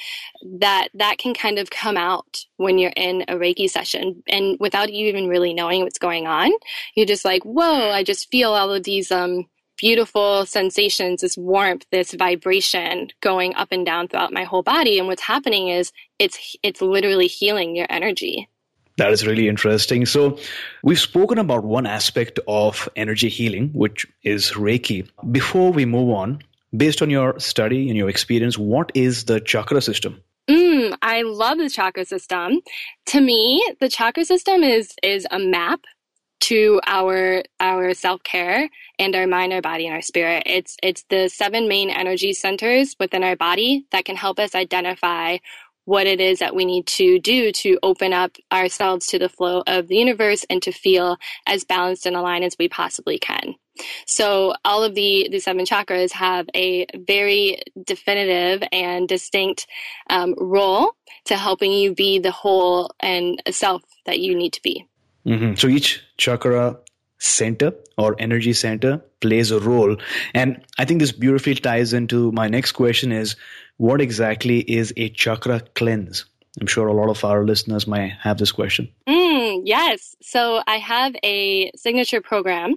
that 0.59 0.89
that 0.95 1.19
can 1.19 1.35
kind 1.35 1.59
of 1.59 1.71
come 1.71 1.97
out 1.97 2.39
when 2.57 2.79
you're 2.79 2.93
in 2.97 3.23
a 3.29 3.35
Reiki 3.35 3.69
session 3.69 4.23
and 4.29 4.57
without 4.61 4.93
you 4.93 5.07
even 5.07 5.29
really 5.29 5.55
knowing 5.55 5.83
what's 5.83 5.99
going 5.99 6.27
on. 6.27 6.51
You're 6.95 7.07
just 7.07 7.25
like, 7.25 7.43
"Whoa, 7.45 7.91
I 7.91 8.03
just 8.03 8.31
feel 8.31 8.53
all 8.53 8.73
of 8.73 8.85
these 8.85 9.11
um 9.11 9.47
beautiful 9.79 10.45
sensations, 10.45 11.23
this 11.23 11.39
warmth, 11.39 11.87
this 11.91 12.13
vibration 12.13 13.09
going 13.21 13.55
up 13.55 13.69
and 13.71 13.87
down 13.87 14.09
throughout 14.09 14.33
my 14.33 14.45
whole 14.45 14.63
body. 14.63 14.99
And 14.99 15.09
what's 15.09 15.23
happening 15.23 15.69
is 15.69 15.93
it's 16.19 16.57
it's 16.63 16.83
literally 16.83 17.29
healing 17.29 17.75
your 17.77 17.87
energy. 17.89 18.49
That 18.99 19.13
is 19.13 19.25
really 19.25 19.49
interesting. 19.49 20.07
So, 20.07 20.39
we've 20.83 20.99
spoken 20.99 21.39
about 21.39 21.65
one 21.65 21.87
aspect 21.87 22.41
of 22.49 22.89
energy 22.97 23.29
healing, 23.29 23.71
which 23.73 24.07
is 24.25 24.51
Reiki. 24.53 25.09
Before 25.31 25.71
we 25.71 25.85
move 25.85 26.11
on, 26.11 26.41
based 26.77 27.01
on 27.01 27.09
your 27.09 27.39
study 27.39 27.89
and 27.89 27.97
your 27.97 28.09
experience, 28.09 28.59
what 28.59 28.91
is 28.95 29.25
the 29.25 29.41
chakra 29.41 29.81
system? 29.81 30.21
Mm, 30.51 30.97
I 31.01 31.23
love 31.23 31.59
the 31.59 31.71
chakra 31.71 32.05
system. 32.07 32.61
To 33.07 33.21
me, 33.21 33.63
the 33.81 33.89
chakra 33.89 34.25
system 34.25 34.65
is 34.65 34.95
is 35.03 35.27
a 35.31 35.39
map 35.39 35.81
to 36.41 36.81
our 36.87 37.43
our 37.61 37.95
self-care 37.95 38.69
and 38.99 39.15
our 39.15 39.27
mind 39.27 39.53
our 39.53 39.61
body 39.61 39.87
and 39.87 39.95
our 39.95 40.03
spirit 40.03 40.43
it's 40.47 40.77
it's 40.83 41.05
the 41.11 41.29
seven 41.29 41.69
main 41.69 41.91
energy 41.91 42.33
centers 42.33 42.95
within 43.01 43.25
our 43.25 43.37
body 43.37 43.87
that 43.91 44.05
can 44.05 44.17
help 44.17 44.39
us 44.39 44.55
identify 44.55 45.37
what 45.89 46.07
it 46.07 46.21
is 46.21 46.41
that 46.41 46.55
we 46.55 46.67
need 46.67 46.87
to 46.87 47.19
do 47.19 47.51
to 47.51 47.79
open 47.83 48.13
up 48.13 48.37
ourselves 48.53 49.07
to 49.07 49.19
the 49.19 49.29
flow 49.29 49.63
of 49.67 49.89
the 49.89 49.97
universe 49.97 50.45
and 50.51 50.63
to 50.63 50.71
feel 50.71 51.17
as 51.47 51.65
balanced 51.65 52.05
and 52.05 52.15
aligned 52.15 52.45
as 52.45 52.57
we 52.59 52.69
possibly 52.69 53.19
can. 53.19 53.55
So 54.07 54.53
all 54.67 54.85
of 54.85 54.95
the, 54.95 55.29
the 55.33 55.39
seven 55.39 55.65
chakras 55.65 56.13
have 56.13 56.47
a 56.55 56.85
very 56.95 57.63
definitive 57.85 58.69
and 58.71 59.09
distinct 59.09 59.67
um, 60.11 60.35
role 60.37 60.91
to 61.25 61.39
helping 61.39 61.73
you 61.73 61.95
be 61.95 62.19
the 62.19 62.33
whole 62.33 62.91
and 63.01 63.41
self 63.51 63.83
that 64.05 64.21
you 64.21 64.35
need 64.35 64.53
to 64.53 64.63
be. 64.63 64.87
Mm-hmm. 65.29 65.55
So 65.55 65.69
each 65.69 66.03
chakra 66.17 66.79
center 67.19 67.75
or 67.97 68.17
energy 68.19 68.53
center 68.53 69.03
plays 69.21 69.51
a 69.51 69.61
role. 69.61 69.97
And 70.35 70.65
I 70.79 70.85
think 70.85 71.01
this 71.01 71.13
beautifully 71.13 71.55
ties 71.57 71.93
into 71.93 72.33
my 72.33 72.49
next 72.49 72.73
question 72.73 73.13
is 73.13 73.37
what 73.77 74.01
exactly 74.01 74.61
is 74.61 74.93
a 74.97 75.09
chakra 75.11 75.61
cleanse? 75.75 76.25
I'm 76.61 76.67
sure 76.67 76.89
a 76.89 76.95
lot 76.95 77.11
of 77.11 77.25
our 77.25 77.45
listeners 77.45 77.87
might 77.87 78.13
have 78.21 78.39
this 78.39 78.53
question. 78.53 78.89
Mm, 79.09 79.63
yes. 79.65 80.17
So 80.23 80.63
I 80.67 80.79
have 80.79 81.15
a 81.23 81.71
signature 81.77 82.21
program 82.21 82.75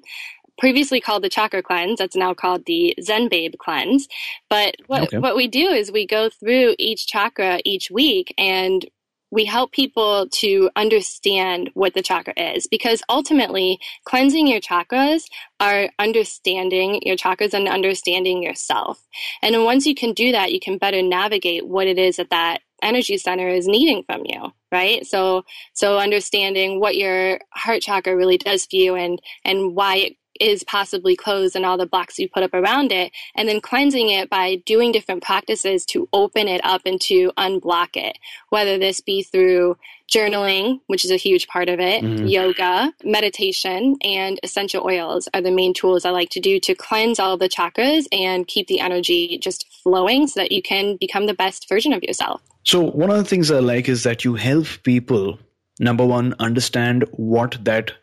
previously 0.59 1.01
called 1.01 1.23
the 1.23 1.29
chakra 1.29 1.63
cleanse 1.63 1.97
that's 1.97 2.15
now 2.15 2.33
called 2.33 2.65
the 2.65 2.93
zen 3.01 3.27
babe 3.29 3.53
cleanse 3.57 4.07
but 4.49 4.75
what, 4.85 5.03
okay. 5.03 5.17
what 5.17 5.35
we 5.35 5.47
do 5.47 5.69
is 5.69 5.91
we 5.91 6.05
go 6.05 6.29
through 6.29 6.75
each 6.77 7.07
chakra 7.07 7.59
each 7.65 7.89
week 7.89 8.31
and 8.37 8.85
we 9.31 9.45
help 9.45 9.71
people 9.71 10.27
to 10.29 10.69
understand 10.75 11.69
what 11.73 11.93
the 11.93 12.01
chakra 12.01 12.33
is 12.37 12.67
because 12.67 13.01
ultimately 13.09 13.79
cleansing 14.03 14.45
your 14.45 14.59
chakras 14.59 15.23
are 15.59 15.89
understanding 15.99 17.01
your 17.03 17.15
chakras 17.15 17.53
and 17.53 17.67
understanding 17.67 18.43
yourself. 18.43 19.07
And 19.41 19.63
once 19.63 19.87
you 19.87 19.95
can 19.95 20.13
do 20.13 20.31
that, 20.33 20.51
you 20.51 20.59
can 20.59 20.77
better 20.77 21.01
navigate 21.01 21.65
what 21.65 21.87
it 21.87 21.97
is 21.97 22.17
that 22.17 22.29
that 22.29 22.61
energy 22.81 23.17
center 23.17 23.47
is 23.47 23.67
needing 23.67 24.03
from 24.03 24.23
you 24.25 24.51
right 24.71 25.05
so 25.05 25.43
so 25.73 25.99
understanding 25.99 26.79
what 26.79 26.95
your 26.95 27.39
heart 27.51 27.79
chakra 27.81 28.15
really 28.15 28.39
does 28.39 28.65
for 28.65 28.75
you 28.75 28.95
and 28.95 29.21
and 29.45 29.75
why 29.75 29.97
it 29.97 30.13
is 30.41 30.63
possibly 30.63 31.15
closed 31.15 31.55
and 31.55 31.65
all 31.65 31.77
the 31.77 31.85
blocks 31.85 32.17
you 32.17 32.27
put 32.27 32.43
up 32.43 32.53
around 32.53 32.91
it, 32.91 33.11
and 33.35 33.47
then 33.47 33.61
cleansing 33.61 34.09
it 34.09 34.29
by 34.29 34.55
doing 34.65 34.91
different 34.91 35.23
practices 35.23 35.85
to 35.85 36.09
open 36.11 36.47
it 36.47 36.61
up 36.63 36.81
and 36.85 36.99
to 37.01 37.31
unblock 37.37 37.89
it, 37.95 38.17
whether 38.49 38.77
this 38.77 38.99
be 38.99 39.21
through 39.21 39.77
journaling, 40.11 40.81
which 40.87 41.05
is 41.05 41.11
a 41.11 41.15
huge 41.15 41.47
part 41.47 41.69
of 41.69 41.79
it, 41.79 42.03
mm-hmm. 42.03 42.25
yoga, 42.25 42.93
meditation, 43.03 43.95
and 44.03 44.39
essential 44.43 44.83
oils 44.85 45.29
are 45.33 45.41
the 45.41 45.51
main 45.51 45.73
tools 45.73 46.03
I 46.03 46.09
like 46.09 46.29
to 46.31 46.39
do 46.39 46.59
to 46.59 46.75
cleanse 46.75 47.19
all 47.19 47.37
the 47.37 47.47
chakras 47.47 48.05
and 48.11 48.45
keep 48.47 48.67
the 48.67 48.81
energy 48.81 49.37
just 49.37 49.67
flowing 49.83 50.27
so 50.27 50.41
that 50.41 50.51
you 50.51 50.61
can 50.61 50.97
become 50.97 51.27
the 51.27 51.33
best 51.33 51.69
version 51.69 51.93
of 51.93 52.03
yourself. 52.03 52.41
So, 52.63 52.81
one 52.81 53.09
of 53.09 53.17
the 53.17 53.23
things 53.23 53.49
I 53.49 53.59
like 53.59 53.87
is 53.87 54.03
that 54.03 54.23
you 54.23 54.35
help 54.35 54.67
people, 54.83 55.39
number 55.79 56.05
one, 56.05 56.35
understand 56.39 57.05
what 57.11 57.57
that 57.63 57.93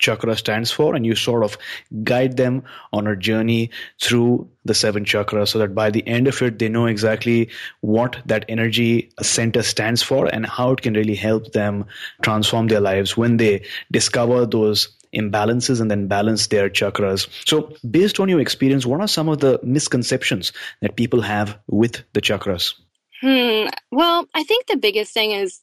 chakra 0.00 0.36
stands 0.36 0.70
for 0.70 0.94
and 0.94 1.06
you 1.06 1.14
sort 1.14 1.44
of 1.44 1.56
guide 2.02 2.36
them 2.36 2.62
on 2.92 3.06
a 3.06 3.14
journey 3.14 3.70
through 4.02 4.48
the 4.64 4.74
seven 4.74 5.04
chakras 5.04 5.48
so 5.48 5.58
that 5.58 5.74
by 5.74 5.90
the 5.90 6.06
end 6.08 6.26
of 6.26 6.42
it 6.42 6.58
they 6.58 6.68
know 6.68 6.86
exactly 6.86 7.48
what 7.80 8.16
that 8.26 8.44
energy 8.48 9.10
center 9.22 9.62
stands 9.62 10.02
for 10.02 10.26
and 10.26 10.46
how 10.46 10.72
it 10.72 10.82
can 10.82 10.94
really 10.94 11.14
help 11.14 11.52
them 11.52 11.84
transform 12.22 12.66
their 12.66 12.80
lives 12.80 13.16
when 13.16 13.36
they 13.36 13.64
discover 13.92 14.44
those 14.46 14.88
imbalances 15.12 15.80
and 15.80 15.90
then 15.90 16.06
balance 16.06 16.46
their 16.48 16.70
chakras. 16.70 17.28
So, 17.46 17.74
based 17.90 18.20
on 18.20 18.28
your 18.28 18.40
experience, 18.40 18.86
what 18.86 19.00
are 19.00 19.08
some 19.08 19.28
of 19.28 19.40
the 19.40 19.58
misconceptions 19.62 20.52
that 20.82 20.96
people 20.96 21.20
have 21.20 21.58
with 21.66 22.02
the 22.12 22.20
chakras? 22.20 22.74
Hmm. 23.20 23.68
Well, 23.90 24.26
I 24.34 24.44
think 24.44 24.66
the 24.66 24.76
biggest 24.76 25.12
thing 25.12 25.32
is 25.32 25.60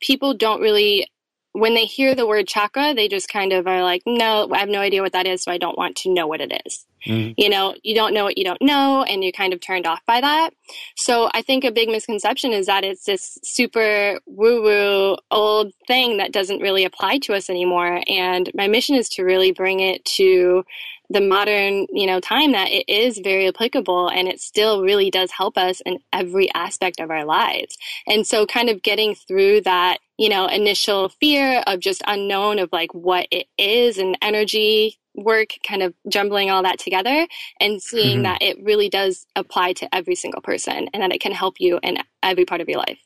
people 0.00 0.34
don't 0.34 0.60
really 0.60 1.08
when 1.52 1.74
they 1.74 1.84
hear 1.84 2.14
the 2.14 2.26
word 2.26 2.46
chakra, 2.46 2.94
they 2.94 3.08
just 3.08 3.28
kind 3.28 3.52
of 3.52 3.66
are 3.66 3.82
like, 3.82 4.02
no, 4.06 4.48
I 4.52 4.58
have 4.58 4.68
no 4.68 4.80
idea 4.80 5.02
what 5.02 5.12
that 5.12 5.26
is, 5.26 5.42
so 5.42 5.50
I 5.50 5.58
don't 5.58 5.76
want 5.76 5.96
to 5.96 6.12
know 6.12 6.26
what 6.26 6.40
it 6.40 6.52
is. 6.64 6.86
Mm-hmm. 7.04 7.32
You 7.36 7.48
know, 7.48 7.74
you 7.82 7.94
don't 7.94 8.14
know 8.14 8.24
what 8.24 8.38
you 8.38 8.44
don't 8.44 8.62
know, 8.62 9.02
and 9.02 9.24
you're 9.24 9.32
kind 9.32 9.52
of 9.52 9.60
turned 9.60 9.86
off 9.86 10.00
by 10.06 10.20
that. 10.20 10.50
So 10.96 11.28
I 11.34 11.42
think 11.42 11.64
a 11.64 11.72
big 11.72 11.88
misconception 11.88 12.52
is 12.52 12.66
that 12.66 12.84
it's 12.84 13.04
this 13.04 13.38
super 13.42 14.20
woo 14.26 14.62
woo 14.62 15.16
old 15.30 15.72
thing 15.86 16.18
that 16.18 16.32
doesn't 16.32 16.60
really 16.60 16.84
apply 16.84 17.18
to 17.20 17.34
us 17.34 17.50
anymore. 17.50 18.02
And 18.06 18.50
my 18.54 18.68
mission 18.68 18.94
is 18.94 19.08
to 19.10 19.24
really 19.24 19.50
bring 19.50 19.80
it 19.80 20.04
to 20.04 20.64
the 21.10 21.20
modern 21.20 21.86
you 21.90 22.06
know 22.06 22.20
time 22.20 22.52
that 22.52 22.70
it 22.70 22.88
is 22.88 23.18
very 23.18 23.48
applicable 23.48 24.08
and 24.08 24.28
it 24.28 24.40
still 24.40 24.80
really 24.82 25.10
does 25.10 25.30
help 25.32 25.58
us 25.58 25.82
in 25.84 25.98
every 26.12 26.48
aspect 26.54 27.00
of 27.00 27.10
our 27.10 27.24
lives 27.24 27.76
and 28.06 28.26
so 28.26 28.46
kind 28.46 28.68
of 28.68 28.80
getting 28.80 29.14
through 29.14 29.60
that 29.60 29.98
you 30.20 30.28
know 30.28 30.46
initial 30.46 31.08
fear 31.08 31.64
of 31.66 31.80
just 31.80 32.02
unknown 32.06 32.58
of 32.58 32.68
like 32.72 32.92
what 32.92 33.26
it 33.30 33.46
is 33.56 33.96
and 33.96 34.16
energy 34.20 34.98
work 35.14 35.48
kind 35.66 35.82
of 35.82 35.94
jumbling 36.08 36.50
all 36.50 36.62
that 36.62 36.78
together 36.78 37.26
and 37.58 37.82
seeing 37.82 38.18
mm-hmm. 38.18 38.22
that 38.24 38.42
it 38.42 38.62
really 38.62 38.88
does 38.88 39.26
apply 39.34 39.72
to 39.72 39.92
every 39.94 40.14
single 40.14 40.42
person 40.42 40.88
and 40.92 41.02
that 41.02 41.12
it 41.12 41.20
can 41.20 41.32
help 41.32 41.54
you 41.58 41.80
in 41.82 41.96
every 42.22 42.44
part 42.44 42.60
of 42.60 42.68
your 42.68 42.78
life 42.78 42.98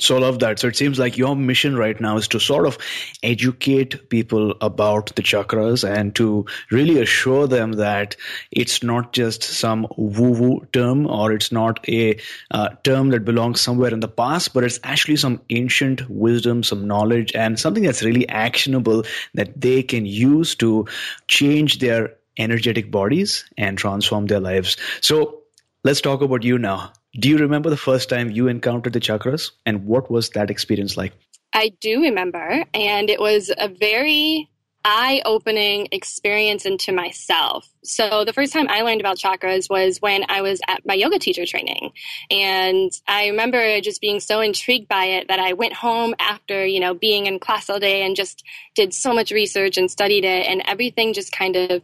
so 0.00 0.18
love 0.18 0.38
that. 0.40 0.58
So 0.58 0.68
it 0.68 0.76
seems 0.76 0.98
like 0.98 1.16
your 1.18 1.36
mission 1.36 1.76
right 1.76 2.00
now 2.00 2.16
is 2.16 2.28
to 2.28 2.40
sort 2.40 2.66
of 2.66 2.78
educate 3.22 4.08
people 4.08 4.54
about 4.60 5.14
the 5.16 5.22
chakras 5.22 5.88
and 5.88 6.14
to 6.16 6.46
really 6.70 7.00
assure 7.00 7.46
them 7.46 7.72
that 7.72 8.16
it's 8.50 8.82
not 8.82 9.12
just 9.12 9.42
some 9.42 9.86
woo-woo 9.96 10.66
term 10.72 11.06
or 11.06 11.32
it's 11.32 11.52
not 11.52 11.86
a 11.88 12.18
uh, 12.50 12.70
term 12.84 13.10
that 13.10 13.24
belongs 13.24 13.60
somewhere 13.60 13.92
in 13.92 14.00
the 14.00 14.08
past, 14.08 14.54
but 14.54 14.64
it's 14.64 14.80
actually 14.82 15.16
some 15.16 15.40
ancient 15.50 16.08
wisdom, 16.08 16.62
some 16.62 16.86
knowledge, 16.86 17.32
and 17.34 17.58
something 17.58 17.82
that's 17.82 18.02
really 18.02 18.28
actionable 18.28 19.04
that 19.34 19.60
they 19.60 19.82
can 19.82 20.06
use 20.06 20.54
to 20.56 20.86
change 21.28 21.78
their 21.78 22.16
energetic 22.38 22.90
bodies 22.90 23.44
and 23.58 23.76
transform 23.76 24.26
their 24.26 24.40
lives. 24.40 24.76
So 25.00 25.42
let's 25.84 26.00
talk 26.00 26.22
about 26.22 26.42
you 26.42 26.58
now. 26.58 26.92
Do 27.18 27.28
you 27.28 27.38
remember 27.38 27.70
the 27.70 27.76
first 27.76 28.08
time 28.08 28.30
you 28.30 28.46
encountered 28.46 28.92
the 28.92 29.00
chakras 29.00 29.50
and 29.66 29.84
what 29.84 30.10
was 30.10 30.30
that 30.30 30.50
experience 30.50 30.96
like? 30.96 31.12
I 31.52 31.72
do 31.80 32.02
remember, 32.02 32.64
and 32.72 33.10
it 33.10 33.18
was 33.18 33.50
a 33.58 33.68
very 33.68 34.48
eye 34.84 35.20
opening 35.24 35.88
experience 35.92 36.64
into 36.64 36.92
myself. 36.92 37.68
So, 37.82 38.24
the 38.24 38.32
first 38.32 38.52
time 38.52 38.68
I 38.68 38.82
learned 38.82 39.00
about 39.00 39.18
chakras 39.18 39.68
was 39.68 39.98
when 40.00 40.24
I 40.28 40.42
was 40.42 40.60
at 40.68 40.86
my 40.86 40.94
yoga 40.94 41.18
teacher 41.18 41.44
training. 41.44 41.90
And 42.30 42.92
I 43.08 43.26
remember 43.26 43.80
just 43.80 44.00
being 44.00 44.20
so 44.20 44.40
intrigued 44.40 44.88
by 44.88 45.06
it 45.06 45.28
that 45.28 45.40
I 45.40 45.54
went 45.54 45.72
home 45.72 46.14
after, 46.18 46.64
you 46.64 46.78
know, 46.78 46.94
being 46.94 47.26
in 47.26 47.40
class 47.40 47.68
all 47.68 47.80
day 47.80 48.02
and 48.04 48.14
just 48.14 48.44
did 48.74 48.94
so 48.94 49.12
much 49.12 49.32
research 49.32 49.76
and 49.76 49.90
studied 49.90 50.24
it. 50.24 50.46
And 50.46 50.62
everything 50.66 51.12
just 51.12 51.32
kind 51.32 51.56
of 51.56 51.82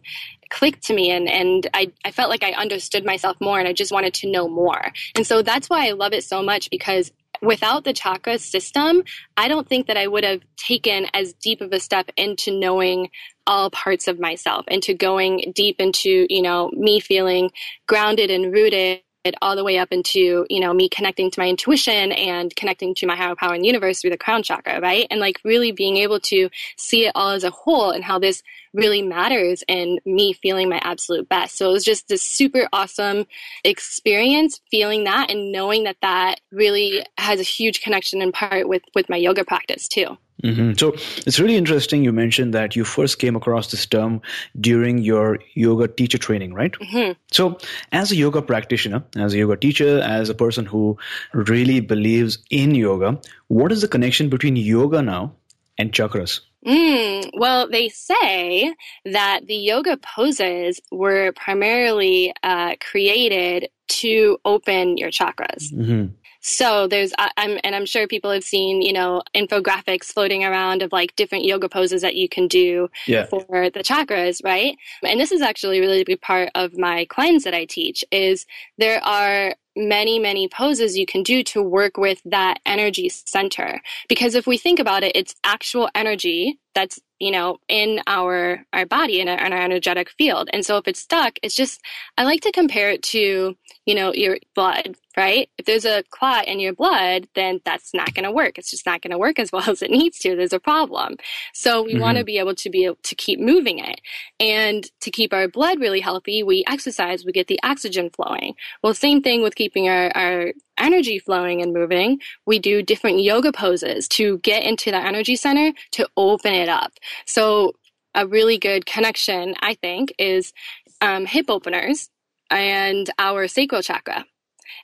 clicked 0.50 0.82
to 0.84 0.94
me 0.94 1.10
and, 1.10 1.28
and 1.28 1.68
I, 1.74 1.92
I 2.04 2.10
felt 2.10 2.30
like 2.30 2.42
I 2.42 2.52
understood 2.52 3.04
myself 3.04 3.36
more 3.40 3.58
and 3.58 3.68
I 3.68 3.72
just 3.72 3.92
wanted 3.92 4.14
to 4.14 4.30
know 4.30 4.48
more. 4.48 4.92
And 5.14 5.26
so 5.26 5.42
that's 5.42 5.68
why 5.68 5.88
I 5.88 5.92
love 5.92 6.12
it 6.12 6.24
so 6.24 6.42
much 6.42 6.70
because 6.70 7.12
without 7.42 7.84
the 7.84 7.92
chakra 7.92 8.38
system, 8.38 9.02
I 9.36 9.48
don't 9.48 9.68
think 9.68 9.86
that 9.86 9.96
I 9.96 10.06
would 10.06 10.24
have 10.24 10.40
taken 10.56 11.06
as 11.14 11.32
deep 11.34 11.60
of 11.60 11.72
a 11.72 11.80
step 11.80 12.10
into 12.16 12.50
knowing 12.58 13.10
all 13.46 13.70
parts 13.70 14.08
of 14.08 14.18
myself, 14.18 14.66
into 14.68 14.94
going 14.94 15.52
deep 15.54 15.80
into, 15.80 16.26
you 16.28 16.42
know, 16.42 16.70
me 16.72 17.00
feeling 17.00 17.50
grounded 17.86 18.30
and 18.30 18.52
rooted 18.52 19.00
all 19.42 19.56
the 19.56 19.64
way 19.64 19.78
up 19.78 19.88
into 19.90 20.46
you 20.48 20.60
know 20.60 20.72
me 20.72 20.88
connecting 20.88 21.30
to 21.30 21.40
my 21.40 21.48
intuition 21.48 22.12
and 22.12 22.54
connecting 22.54 22.94
to 22.94 23.06
my 23.06 23.16
higher 23.16 23.34
power 23.34 23.54
in 23.54 23.60
the 23.60 23.66
universe 23.66 24.00
through 24.00 24.10
the 24.10 24.16
crown 24.16 24.40
chakra 24.40 24.80
right 24.80 25.06
and 25.10 25.18
like 25.18 25.40
really 25.44 25.72
being 25.72 25.96
able 25.96 26.20
to 26.20 26.48
see 26.76 27.06
it 27.06 27.12
all 27.16 27.30
as 27.30 27.42
a 27.42 27.50
whole 27.50 27.90
and 27.90 28.04
how 28.04 28.20
this 28.20 28.42
really 28.76 29.02
matters 29.02 29.64
and 29.68 30.00
me 30.04 30.32
feeling 30.34 30.68
my 30.68 30.78
absolute 30.82 31.28
best. 31.28 31.56
So 31.56 31.70
it 31.70 31.72
was 31.72 31.84
just 31.84 32.08
this 32.08 32.22
super 32.22 32.68
awesome 32.72 33.26
experience 33.64 34.60
feeling 34.70 35.04
that 35.04 35.30
and 35.30 35.50
knowing 35.50 35.84
that 35.84 35.96
that 36.02 36.40
really 36.52 37.04
has 37.18 37.40
a 37.40 37.44
huge 37.44 37.80
connection 37.80 38.22
in 38.22 38.32
part 38.32 38.68
with, 38.68 38.82
with 38.94 39.08
my 39.08 39.16
yoga 39.16 39.44
practice 39.44 39.88
too. 39.88 40.16
Mm-hmm. 40.42 40.72
So 40.76 40.92
it's 41.26 41.40
really 41.40 41.56
interesting. 41.56 42.04
You 42.04 42.12
mentioned 42.12 42.52
that 42.52 42.76
you 42.76 42.84
first 42.84 43.18
came 43.18 43.36
across 43.36 43.70
this 43.70 43.86
term 43.86 44.20
during 44.60 44.98
your 44.98 45.38
yoga 45.54 45.88
teacher 45.88 46.18
training, 46.18 46.52
right? 46.52 46.72
Mm-hmm. 46.72 47.12
So, 47.32 47.58
as 47.92 48.12
a 48.12 48.16
yoga 48.16 48.42
practitioner, 48.42 49.02
as 49.16 49.32
a 49.32 49.38
yoga 49.38 49.56
teacher, 49.56 50.00
as 50.00 50.28
a 50.28 50.34
person 50.34 50.66
who 50.66 50.98
really 51.32 51.80
believes 51.80 52.38
in 52.50 52.74
yoga, 52.74 53.18
what 53.48 53.72
is 53.72 53.80
the 53.80 53.88
connection 53.88 54.28
between 54.28 54.56
yoga 54.56 55.00
now 55.00 55.32
and 55.78 55.92
chakras? 55.92 56.40
Mm, 56.66 57.30
well, 57.34 57.68
they 57.68 57.88
say 57.88 58.74
that 59.04 59.46
the 59.46 59.54
yoga 59.54 59.96
poses 59.98 60.80
were 60.90 61.32
primarily 61.32 62.32
uh, 62.42 62.74
created 62.80 63.68
to 63.88 64.38
open 64.44 64.96
your 64.96 65.10
chakras. 65.10 65.72
Mm-hmm. 65.72 66.06
So 66.48 66.86
there's, 66.86 67.12
I'm, 67.18 67.58
and 67.64 67.74
I'm 67.74 67.84
sure 67.86 68.06
people 68.06 68.30
have 68.30 68.44
seen, 68.44 68.80
you 68.80 68.92
know, 68.92 69.20
infographics 69.34 70.04
floating 70.04 70.44
around 70.44 70.80
of 70.80 70.92
like 70.92 71.16
different 71.16 71.44
yoga 71.44 71.68
poses 71.68 72.02
that 72.02 72.14
you 72.14 72.28
can 72.28 72.46
do 72.46 72.88
yeah. 73.08 73.26
for 73.26 73.68
the 73.68 73.80
chakras, 73.80 74.44
right? 74.44 74.76
And 75.02 75.18
this 75.18 75.32
is 75.32 75.42
actually 75.42 75.78
a 75.78 75.80
really 75.80 76.04
big 76.04 76.20
part 76.20 76.50
of 76.54 76.78
my 76.78 77.04
cleanse 77.06 77.42
that 77.42 77.52
I 77.52 77.64
teach 77.64 78.04
is 78.12 78.46
there 78.78 79.02
are 79.02 79.56
many, 79.74 80.20
many 80.20 80.46
poses 80.46 80.96
you 80.96 81.04
can 81.04 81.24
do 81.24 81.42
to 81.42 81.60
work 81.62 81.96
with 81.96 82.22
that 82.24 82.60
energy 82.64 83.08
center. 83.08 83.82
Because 84.08 84.36
if 84.36 84.46
we 84.46 84.56
think 84.56 84.78
about 84.78 85.02
it, 85.02 85.16
it's 85.16 85.34
actual 85.42 85.90
energy 85.96 86.60
that's 86.76 87.00
you 87.18 87.30
know 87.30 87.58
in 87.68 88.00
our 88.06 88.64
our 88.72 88.86
body 88.86 89.20
in 89.20 89.28
our, 89.28 89.38
in 89.44 89.52
our 89.52 89.62
energetic 89.62 90.10
field. 90.10 90.48
And 90.52 90.64
so 90.64 90.76
if 90.76 90.88
it's 90.88 91.00
stuck 91.00 91.38
it's 91.42 91.54
just 91.54 91.80
i 92.18 92.24
like 92.24 92.40
to 92.42 92.52
compare 92.52 92.90
it 92.90 93.02
to 93.02 93.56
you 93.86 93.94
know 93.94 94.12
your 94.12 94.38
blood 94.54 94.96
right? 95.16 95.48
If 95.56 95.64
there's 95.64 95.86
a 95.86 96.04
clot 96.10 96.46
in 96.46 96.60
your 96.60 96.74
blood 96.74 97.26
then 97.34 97.60
that's 97.64 97.94
not 97.94 98.14
going 98.14 98.24
to 98.24 98.30
work. 98.30 98.58
It's 98.58 98.70
just 98.70 98.86
not 98.86 99.00
going 99.00 99.12
to 99.12 99.18
work 99.18 99.38
as 99.38 99.50
well 99.52 99.68
as 99.68 99.82
it 99.82 99.90
needs 99.90 100.18
to. 100.20 100.36
There's 100.36 100.52
a 100.52 100.60
problem. 100.60 101.16
So 101.54 101.82
we 101.82 101.92
mm-hmm. 101.92 102.02
want 102.02 102.18
to 102.18 102.24
be 102.24 102.38
able 102.38 102.54
to 102.54 102.70
be 102.70 102.84
able 102.84 102.98
to 103.02 103.14
keep 103.14 103.40
moving 103.40 103.78
it. 103.78 104.00
And 104.38 104.86
to 105.00 105.10
keep 105.10 105.32
our 105.32 105.48
blood 105.48 105.80
really 105.80 106.00
healthy 106.00 106.42
we 106.42 106.64
exercise 106.68 107.24
we 107.24 107.32
get 107.32 107.46
the 107.46 107.60
oxygen 107.62 108.10
flowing. 108.10 108.54
Well 108.82 108.94
same 108.94 109.22
thing 109.22 109.42
with 109.42 109.54
keeping 109.54 109.88
our, 109.88 110.10
our 110.14 110.52
energy 110.78 111.18
flowing 111.18 111.62
and 111.62 111.72
moving, 111.72 112.20
we 112.46 112.58
do 112.58 112.82
different 112.82 113.22
yoga 113.22 113.52
poses 113.52 114.08
to 114.08 114.38
get 114.38 114.62
into 114.62 114.90
the 114.90 114.98
energy 114.98 115.36
center 115.36 115.72
to 115.92 116.08
open 116.16 116.54
it 116.54 116.68
up. 116.68 116.92
So 117.26 117.72
a 118.14 118.26
really 118.26 118.58
good 118.58 118.86
connection, 118.86 119.54
I 119.60 119.74
think, 119.74 120.12
is 120.18 120.52
um, 121.00 121.26
hip 121.26 121.46
openers 121.48 122.08
and 122.50 123.08
our 123.18 123.48
sacral 123.48 123.82
chakra. 123.82 124.24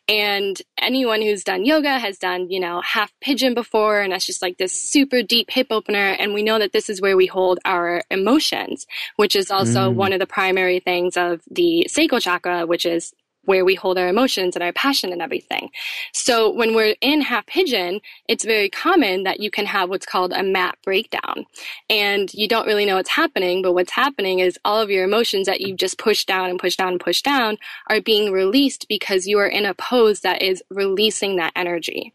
And 0.09 0.61
anyone 0.79 1.23
who's 1.23 1.45
done 1.45 1.65
yoga 1.65 1.99
has 1.99 2.19
done, 2.19 2.51
you 2.51 2.61
know, 2.61 2.81
half 2.83 3.13
pigeon 3.21 3.55
before, 3.55 4.01
and 4.01 4.13
that's 4.13 4.27
just 4.27 4.43
like 4.43 4.59
this 4.59 4.73
super 4.73 5.23
deep 5.23 5.51
hip 5.51 5.69
opener. 5.71 6.17
And 6.19 6.35
we 6.35 6.43
know 6.43 6.59
that 6.59 6.73
this 6.73 6.91
is 6.91 7.01
where 7.01 7.17
we 7.17 7.27
hold 7.27 7.59
our 7.65 8.03
emotions, 8.11 8.87
which 9.17 9.35
is 9.37 9.51
also 9.51 9.91
mm. 9.91 9.95
one 9.95 10.13
of 10.13 10.19
the 10.19 10.27
primary 10.27 10.81
things 10.81 11.17
of 11.17 11.41
the 11.51 11.87
sacral 11.89 12.21
chakra, 12.21 12.67
which 12.67 12.87
is 12.87 13.13
where 13.45 13.65
we 13.65 13.75
hold 13.75 13.99
our 13.99 14.09
emotions 14.09 14.55
and 14.55 14.63
our 14.63 14.73
passion 14.73 15.13
and 15.13 15.21
everything. 15.21 15.71
So 16.13 16.51
when 16.51 16.75
we're 16.75 16.95
in 17.01 17.21
half 17.23 17.47
pigeon, 17.47 18.01
it's 18.29 18.45
very 18.45 18.69
common 18.69 19.25
that 19.25 19.41
you 19.41 19.51
can 19.51 19.67
have 19.67 19.89
what's 19.89 20.07
called 20.07 20.33
a 20.33 20.43
mat 20.43 20.77
breakdown. 20.85 21.47
And 21.91 22.33
you 22.35 22.49
don't 22.49 22.67
really 22.67 22.85
know 22.85 22.97
what's 22.97 23.11
happening, 23.11 23.63
but 23.63 23.73
what's 23.73 23.93
happening 23.93 24.39
is 24.39 24.59
all 24.65 24.81
of 24.81 24.91
your 24.91 25.05
emotions 25.05 25.47
that 25.47 25.61
you've 25.61 25.79
just 25.79 25.99
pushed 25.99 26.29
down 26.29 26.51
and 26.51 26.59
pushed 26.59 26.79
down 26.79 26.93
and 26.93 27.01
pushed 27.01 27.25
down 27.25 27.59
are 27.89 28.01
being 28.01 28.33
released 28.33 28.87
because 28.89 29.27
you 29.27 29.39
are 29.39 29.47
in 29.47 29.67
a 29.67 29.75
pose 29.75 30.21
that 30.21 30.43
is 30.43 30.63
releasing 30.71 31.37
that 31.37 31.53
energy. 31.57 32.13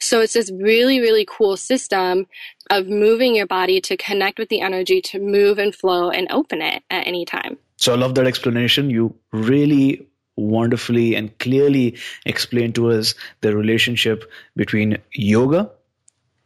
So 0.00 0.20
it's 0.20 0.34
this 0.34 0.50
really, 0.52 1.00
really 1.00 1.26
cool 1.28 1.56
system 1.56 2.26
of 2.70 2.86
moving 2.86 3.34
your 3.34 3.46
body 3.46 3.80
to 3.82 3.96
connect 3.96 4.38
with 4.38 4.48
the 4.48 4.60
energy 4.60 5.00
to 5.00 5.18
move 5.18 5.58
and 5.58 5.74
flow 5.74 6.10
and 6.10 6.30
open 6.30 6.62
it 6.62 6.82
at 6.90 7.06
any 7.06 7.24
time. 7.24 7.58
So 7.76 7.92
I 7.92 7.96
love 7.96 8.14
that 8.14 8.26
explanation. 8.26 8.90
You 8.90 9.14
really 9.32 10.06
wonderfully 10.36 11.14
and 11.14 11.36
clearly 11.38 11.96
explained 12.24 12.74
to 12.76 12.90
us 12.90 13.14
the 13.40 13.56
relationship 13.56 14.30
between 14.54 14.98
yoga 15.12 15.70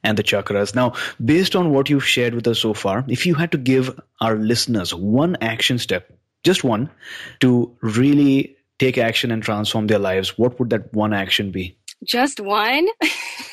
and 0.03 0.17
the 0.17 0.23
chakras. 0.23 0.75
Now, 0.75 0.95
based 1.25 1.55
on 1.55 1.71
what 1.71 1.91
you've 1.91 2.07
shared 2.07 2.35
with 2.35 2.47
us 2.47 2.59
so 2.59 2.75
far, 2.75 3.05
if 3.09 3.27
you 3.27 3.35
had 3.35 3.53
to 3.53 3.59
give 3.59 3.99
our 4.21 4.37
listeners 4.37 4.95
one 4.95 5.37
action 5.41 5.79
step, 5.79 6.13
just 6.43 6.65
one, 6.65 6.91
to 7.41 7.77
really 7.83 8.57
take 8.79 8.97
action 8.97 9.31
and 9.31 9.43
transform 9.43 9.87
their 9.87 9.99
lives, 9.99 10.39
what 10.39 10.59
would 10.59 10.71
that 10.71 10.93
one 10.95 11.13
action 11.13 11.51
be? 11.51 11.77
Just 12.03 12.41
one? 12.41 12.89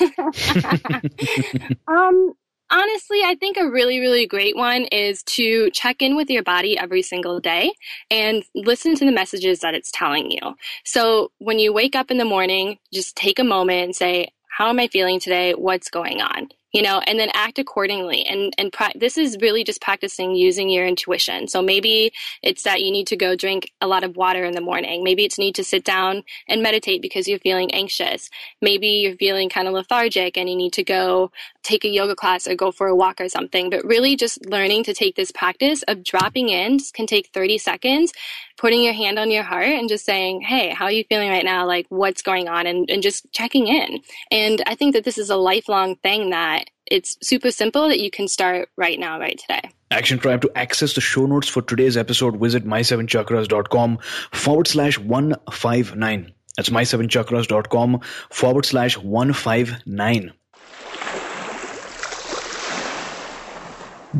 um, 1.86 2.32
Honestly, 2.70 3.22
I 3.24 3.34
think 3.34 3.56
a 3.56 3.68
really, 3.68 3.98
really 3.98 4.26
great 4.26 4.54
one 4.54 4.82
is 4.92 5.22
to 5.24 5.70
check 5.70 6.02
in 6.02 6.16
with 6.16 6.28
your 6.28 6.42
body 6.42 6.76
every 6.76 7.00
single 7.00 7.40
day 7.40 7.72
and 8.10 8.44
listen 8.54 8.94
to 8.96 9.06
the 9.06 9.12
messages 9.12 9.60
that 9.60 9.74
it's 9.74 9.90
telling 9.90 10.30
you. 10.30 10.54
So 10.84 11.32
when 11.38 11.58
you 11.58 11.72
wake 11.72 11.96
up 11.96 12.10
in 12.10 12.18
the 12.18 12.26
morning, 12.26 12.78
just 12.92 13.16
take 13.16 13.38
a 13.38 13.44
moment 13.44 13.84
and 13.84 13.96
say, 13.96 14.32
how 14.50 14.68
am 14.68 14.80
I 14.80 14.88
feeling 14.88 15.18
today? 15.18 15.52
What's 15.52 15.88
going 15.88 16.20
on? 16.20 16.48
You 16.72 16.82
know 16.82 17.00
and 17.06 17.18
then 17.18 17.30
act 17.34 17.58
accordingly 17.58 18.24
and 18.24 18.52
and 18.58 18.72
pra- 18.72 18.92
this 18.94 19.16
is 19.16 19.36
really 19.40 19.64
just 19.64 19.80
practicing 19.80 20.34
using 20.34 20.68
your 20.68 20.86
intuition 20.86 21.48
so 21.48 21.62
maybe 21.62 22.12
it's 22.42 22.62
that 22.62 22.82
you 22.82 22.90
need 22.90 23.06
to 23.06 23.16
go 23.16 23.34
drink 23.34 23.72
a 23.80 23.86
lot 23.86 24.04
of 24.04 24.16
water 24.16 24.44
in 24.44 24.54
the 24.54 24.60
morning 24.60 25.02
maybe 25.02 25.24
it's 25.24 25.38
need 25.38 25.54
to 25.54 25.64
sit 25.64 25.84
down 25.84 26.22
and 26.48 26.62
meditate 26.62 27.00
because 27.00 27.26
you're 27.26 27.38
feeling 27.38 27.72
anxious 27.72 28.28
maybe 28.60 28.88
you're 28.88 29.16
feeling 29.16 29.48
kind 29.48 29.68
of 29.68 29.74
lethargic 29.74 30.36
and 30.36 30.48
you 30.48 30.56
need 30.56 30.72
to 30.72 30.84
go 30.84 31.30
take 31.62 31.84
a 31.84 31.88
yoga 31.88 32.14
class 32.14 32.46
or 32.46 32.54
go 32.54 32.70
for 32.70 32.86
a 32.86 32.96
walk 32.96 33.20
or 33.20 33.28
something 33.28 33.70
but 33.70 33.84
really 33.84 34.16
just 34.16 34.44
learning 34.46 34.84
to 34.84 34.92
take 34.92 35.16
this 35.16 35.30
practice 35.30 35.82
of 35.84 36.02
dropping 36.04 36.48
in 36.48 36.78
can 36.94 37.06
take 37.06 37.28
30 37.28 37.58
seconds 37.58 38.12
putting 38.58 38.82
your 38.82 38.92
hand 38.92 39.18
on 39.18 39.30
your 39.30 39.44
heart 39.44 39.68
and 39.68 39.88
just 39.88 40.04
saying, 40.04 40.42
Hey, 40.42 40.70
how 40.70 40.86
are 40.86 40.92
you 40.92 41.04
feeling 41.08 41.30
right 41.30 41.44
now? 41.44 41.64
Like, 41.66 41.86
what's 41.88 42.22
going 42.22 42.48
on? 42.48 42.66
And, 42.66 42.90
and 42.90 43.02
just 43.02 43.30
checking 43.32 43.68
in. 43.68 44.00
And 44.30 44.62
I 44.66 44.74
think 44.74 44.94
that 44.94 45.04
this 45.04 45.16
is 45.16 45.30
a 45.30 45.36
lifelong 45.36 45.96
thing 45.96 46.30
that 46.30 46.57
it's 46.86 47.16
super 47.22 47.50
simple 47.50 47.88
that 47.88 48.00
you 48.00 48.10
can 48.10 48.28
start 48.28 48.70
right 48.76 48.98
now, 48.98 49.18
right 49.18 49.38
today. 49.38 49.70
Action 49.90 50.18
Tribe 50.18 50.42
to 50.42 50.50
access 50.54 50.94
the 50.94 51.00
show 51.00 51.26
notes 51.26 51.48
for 51.48 51.62
today's 51.62 51.96
episode, 51.96 52.38
visit 52.38 52.64
my7chakras.com 52.64 53.98
forward 54.32 54.66
slash 54.66 54.98
159. 54.98 56.32
That's 56.56 56.68
my7chakras.com 56.70 58.00
forward 58.30 58.66
slash 58.66 58.98
159. 58.98 60.32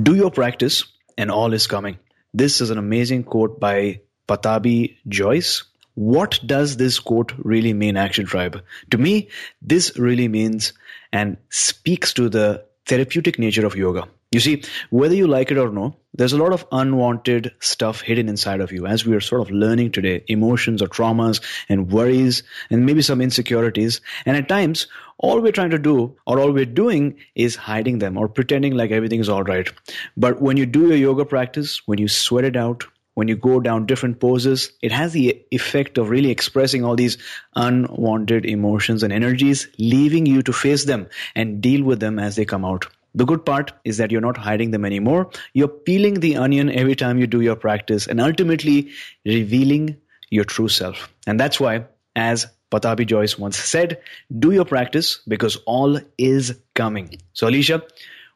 Do 0.02 0.14
your 0.14 0.30
practice 0.30 0.84
and 1.16 1.30
all 1.30 1.52
is 1.52 1.66
coming. 1.66 1.98
This 2.32 2.60
is 2.60 2.70
an 2.70 2.78
amazing 2.78 3.24
quote 3.24 3.58
by 3.58 4.02
Pattabhi 4.28 4.96
Jois. 5.08 5.64
What 5.98 6.38
does 6.46 6.76
this 6.76 7.00
quote 7.00 7.32
really 7.38 7.72
mean, 7.72 7.96
Action 7.96 8.24
Tribe? 8.24 8.62
To 8.92 8.98
me, 8.98 9.30
this 9.60 9.98
really 9.98 10.28
means 10.28 10.72
and 11.12 11.36
speaks 11.50 12.12
to 12.12 12.28
the 12.28 12.64
therapeutic 12.86 13.36
nature 13.36 13.66
of 13.66 13.74
yoga. 13.74 14.06
You 14.30 14.38
see, 14.38 14.62
whether 14.90 15.16
you 15.16 15.26
like 15.26 15.50
it 15.50 15.58
or 15.58 15.70
no, 15.70 15.96
there's 16.14 16.32
a 16.32 16.38
lot 16.38 16.52
of 16.52 16.64
unwanted 16.70 17.52
stuff 17.58 18.00
hidden 18.00 18.28
inside 18.28 18.60
of 18.60 18.70
you 18.70 18.86
as 18.86 19.04
we 19.04 19.16
are 19.16 19.20
sort 19.20 19.40
of 19.40 19.50
learning 19.50 19.90
today 19.90 20.22
emotions 20.28 20.82
or 20.82 20.86
traumas 20.86 21.42
and 21.68 21.90
worries 21.90 22.44
and 22.70 22.86
maybe 22.86 23.02
some 23.02 23.20
insecurities. 23.20 24.00
And 24.24 24.36
at 24.36 24.48
times, 24.48 24.86
all 25.18 25.40
we're 25.40 25.50
trying 25.50 25.70
to 25.70 25.80
do 25.80 26.16
or 26.28 26.38
all 26.38 26.52
we're 26.52 26.64
doing 26.64 27.18
is 27.34 27.56
hiding 27.56 27.98
them 27.98 28.16
or 28.16 28.28
pretending 28.28 28.74
like 28.74 28.92
everything 28.92 29.18
is 29.18 29.28
all 29.28 29.42
right. 29.42 29.68
But 30.16 30.40
when 30.40 30.58
you 30.58 30.64
do 30.64 30.86
your 30.86 30.96
yoga 30.96 31.24
practice, 31.24 31.82
when 31.88 31.98
you 31.98 32.06
sweat 32.06 32.44
it 32.44 32.56
out, 32.56 32.84
when 33.18 33.26
you 33.26 33.34
go 33.34 33.58
down 33.58 33.84
different 33.84 34.20
poses, 34.20 34.70
it 34.80 34.92
has 34.92 35.12
the 35.12 35.44
effect 35.50 35.98
of 35.98 36.08
really 36.08 36.30
expressing 36.30 36.84
all 36.84 36.94
these 36.94 37.18
unwanted 37.56 38.46
emotions 38.46 39.02
and 39.02 39.12
energies, 39.12 39.66
leaving 39.76 40.24
you 40.24 40.40
to 40.40 40.52
face 40.52 40.84
them 40.84 41.08
and 41.34 41.60
deal 41.60 41.82
with 41.82 41.98
them 41.98 42.20
as 42.20 42.36
they 42.36 42.44
come 42.44 42.64
out. 42.64 42.86
The 43.16 43.24
good 43.24 43.44
part 43.44 43.72
is 43.84 43.96
that 43.96 44.12
you're 44.12 44.20
not 44.20 44.36
hiding 44.36 44.70
them 44.70 44.84
anymore. 44.84 45.30
You're 45.52 45.66
peeling 45.88 46.20
the 46.20 46.36
onion 46.36 46.70
every 46.70 46.94
time 46.94 47.18
you 47.18 47.26
do 47.26 47.40
your 47.40 47.56
practice 47.56 48.06
and 48.06 48.20
ultimately 48.20 48.92
revealing 49.24 49.96
your 50.30 50.44
true 50.44 50.68
self. 50.68 51.12
And 51.26 51.40
that's 51.40 51.58
why, 51.58 51.86
as 52.14 52.46
Pattabhi 52.70 53.04
Jois 53.04 53.36
once 53.36 53.58
said, 53.58 54.00
do 54.38 54.52
your 54.52 54.64
practice 54.64 55.18
because 55.26 55.56
all 55.66 55.98
is 56.18 56.56
coming. 56.76 57.16
So, 57.32 57.48
Alicia, 57.48 57.82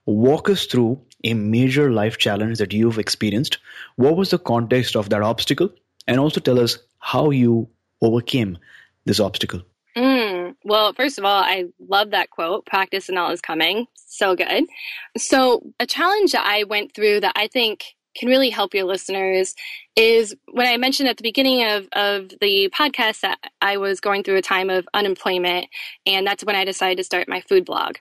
walk 0.07 0.51
us 0.51 0.67
through 0.67 1.01
a 1.25 1.35
major 1.35 1.91
life 1.91 2.19
challenge 2.19 2.59
that 2.59 2.73
you've 2.73 2.99
experienced. 2.99 3.59
What 3.97 4.17
was 4.17 4.31
the 4.31 4.39
context 4.39 4.97
of 4.97 5.11
that 5.11 5.23
obstacle? 5.23 5.71
And 6.07 6.19
also 6.19 6.41
tell 6.41 6.59
us 6.59 6.79
how 6.99 7.31
you 7.31 7.69
overcame 8.01 8.59
this 9.05 9.21
obstacle. 9.21 9.63
Mm, 9.97 10.57
well, 10.65 10.93
first 10.95 11.19
of 11.19 11.25
all, 11.25 11.43
I 11.43 11.67
love 11.79 12.11
that 12.11 12.31
quote 12.31 12.67
practice 12.67 13.09
and 13.09 13.19
all 13.19 13.31
is 13.31 13.41
coming. 13.41 13.87
So 13.95 14.35
good. 14.35 14.65
So, 15.17 15.73
a 15.79 15.87
challenge 15.87 16.33
that 16.33 16.47
I 16.47 16.65
went 16.65 16.95
through 16.95 17.21
that 17.21 17.33
I 17.37 17.49
think 17.49 17.95
can 18.15 18.29
really 18.29 18.51
help 18.51 18.75
your 18.75 18.85
listeners 18.85 19.55
is 19.97 20.35
when 20.51 20.67
I 20.67 20.77
mentioned 20.77 21.09
at 21.09 21.17
the 21.17 21.23
beginning 21.23 21.65
of, 21.65 21.89
of 21.93 22.31
the 22.41 22.71
podcast 22.71 23.21
that 23.21 23.39
I 23.61 23.77
was 23.77 24.01
going 24.01 24.23
through 24.23 24.37
a 24.37 24.43
time 24.43 24.71
of 24.71 24.89
unemployment, 24.95 25.67
and 26.07 26.27
that's 26.27 26.45
when 26.45 26.57
I 26.57 26.65
decided 26.65 26.99
to 26.99 27.05
start 27.05 27.29
my 27.29 27.41
food 27.43 27.65
blog. 27.65 27.97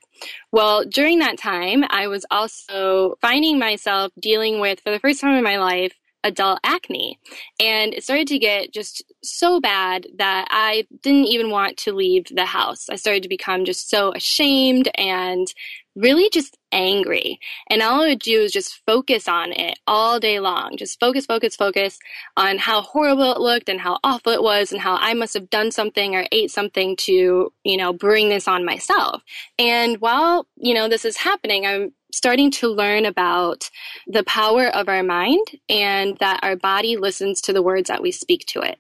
Well, 0.52 0.86
during 0.86 1.20
that 1.20 1.38
time, 1.38 1.84
I 1.90 2.08
was 2.08 2.26
also 2.32 3.16
finding 3.22 3.60
myself 3.60 4.12
dealing 4.20 4.60
with, 4.60 4.80
for 4.82 4.92
the 4.92 5.00
first 5.00 5.22
time 5.22 5.36
in 5.36 5.44
my 5.44 5.58
life, 5.58 5.94
adult 6.24 6.60
acne. 6.64 7.20
And 7.60 7.94
it 7.94 8.04
started 8.04 8.28
to 8.28 8.40
get 8.40 8.72
just 8.72 9.04
so 9.24 9.60
bad 9.60 10.08
that 10.18 10.48
I 10.50 10.86
didn't 11.02 11.26
even 11.26 11.50
want 11.50 11.78
to 11.78 11.94
leave 11.94 12.26
the 12.32 12.46
house. 12.46 12.90
I 12.90 12.96
started 12.96 13.24
to 13.24 13.30
become 13.30 13.66
just 13.66 13.90
so 13.90 14.12
ashamed 14.14 14.90
and 14.96 15.52
really 15.96 16.30
just 16.30 16.58
angry. 16.72 17.40
And 17.70 17.82
all 17.82 18.02
I 18.02 18.10
would 18.10 18.20
do 18.20 18.42
is 18.42 18.52
just 18.52 18.82
focus 18.86 19.28
on 19.28 19.52
it 19.52 19.78
all 19.88 20.20
day 20.20 20.40
long. 20.40 20.78
Just 20.78 21.00
focus, 21.00 21.26
focus, 21.26 21.56
focus 21.56 22.00
on 22.38 22.58
how 22.58 22.82
horrible 22.82 23.34
it 23.34 23.40
looked 23.40 23.70
and 23.70 23.80
how 23.80 24.00
awful 24.04 24.32
it 24.32 24.42
was 24.42 24.72
and 24.72 24.82
how 24.82 24.96
I 24.96 25.14
must 25.14 25.34
have 25.34 25.50
done 25.50 25.72
something 25.72 26.16
or 26.16 26.26
ate 26.32 26.52
something 26.52 26.96
to, 26.98 27.52
you 27.64 27.78
know, 27.78 27.92
bring 27.92 28.30
this 28.30 28.48
on 28.48 28.66
myself. 28.66 29.22
And 29.60 30.00
while, 30.00 30.48
you 30.56 30.74
know, 30.74 30.88
this 30.88 31.06
is 31.06 31.18
happening, 31.18 31.66
I'm 31.66 31.94
starting 32.14 32.52
to 32.52 32.68
learn 32.68 33.06
about 33.06 33.70
the 34.08 34.24
power 34.24 34.68
of 34.68 34.90
our 34.90 35.04
mind 35.04 35.46
and 35.70 36.18
that 36.20 36.40
our 36.44 36.56
body 36.56 36.98
listens 36.98 37.42
to 37.42 37.54
the 37.54 37.62
words 37.62 37.88
that 37.88 38.02
we 38.02 38.12
speak 38.12 38.46
to 38.48 38.62
it. 38.62 38.80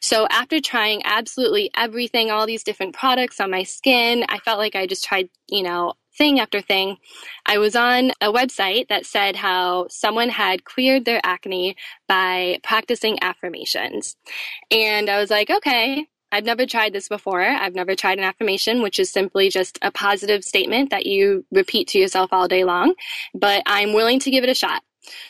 So 0.00 0.26
after 0.30 0.60
trying 0.60 1.02
absolutely 1.04 1.70
everything, 1.76 2.30
all 2.30 2.46
these 2.46 2.64
different 2.64 2.94
products 2.94 3.40
on 3.40 3.50
my 3.50 3.62
skin, 3.62 4.24
I 4.28 4.38
felt 4.38 4.58
like 4.58 4.74
I 4.74 4.86
just 4.86 5.04
tried, 5.04 5.28
you 5.48 5.62
know, 5.62 5.94
thing 6.16 6.40
after 6.40 6.60
thing. 6.60 6.96
I 7.46 7.58
was 7.58 7.74
on 7.76 8.10
a 8.20 8.32
website 8.32 8.88
that 8.88 9.06
said 9.06 9.36
how 9.36 9.86
someone 9.88 10.28
had 10.28 10.64
cleared 10.64 11.04
their 11.04 11.20
acne 11.24 11.76
by 12.08 12.58
practicing 12.62 13.18
affirmations. 13.22 14.16
And 14.70 15.08
I 15.08 15.18
was 15.18 15.30
like, 15.30 15.50
okay, 15.50 16.06
I've 16.30 16.44
never 16.44 16.64
tried 16.64 16.94
this 16.94 17.08
before. 17.08 17.42
I've 17.42 17.74
never 17.74 17.94
tried 17.94 18.18
an 18.18 18.24
affirmation, 18.24 18.82
which 18.82 18.98
is 18.98 19.10
simply 19.10 19.50
just 19.50 19.78
a 19.82 19.90
positive 19.90 20.44
statement 20.44 20.90
that 20.90 21.04
you 21.06 21.44
repeat 21.50 21.88
to 21.88 21.98
yourself 21.98 22.32
all 22.32 22.48
day 22.48 22.64
long, 22.64 22.94
but 23.34 23.62
I'm 23.66 23.92
willing 23.92 24.18
to 24.20 24.30
give 24.30 24.42
it 24.42 24.50
a 24.50 24.54
shot. 24.54 24.82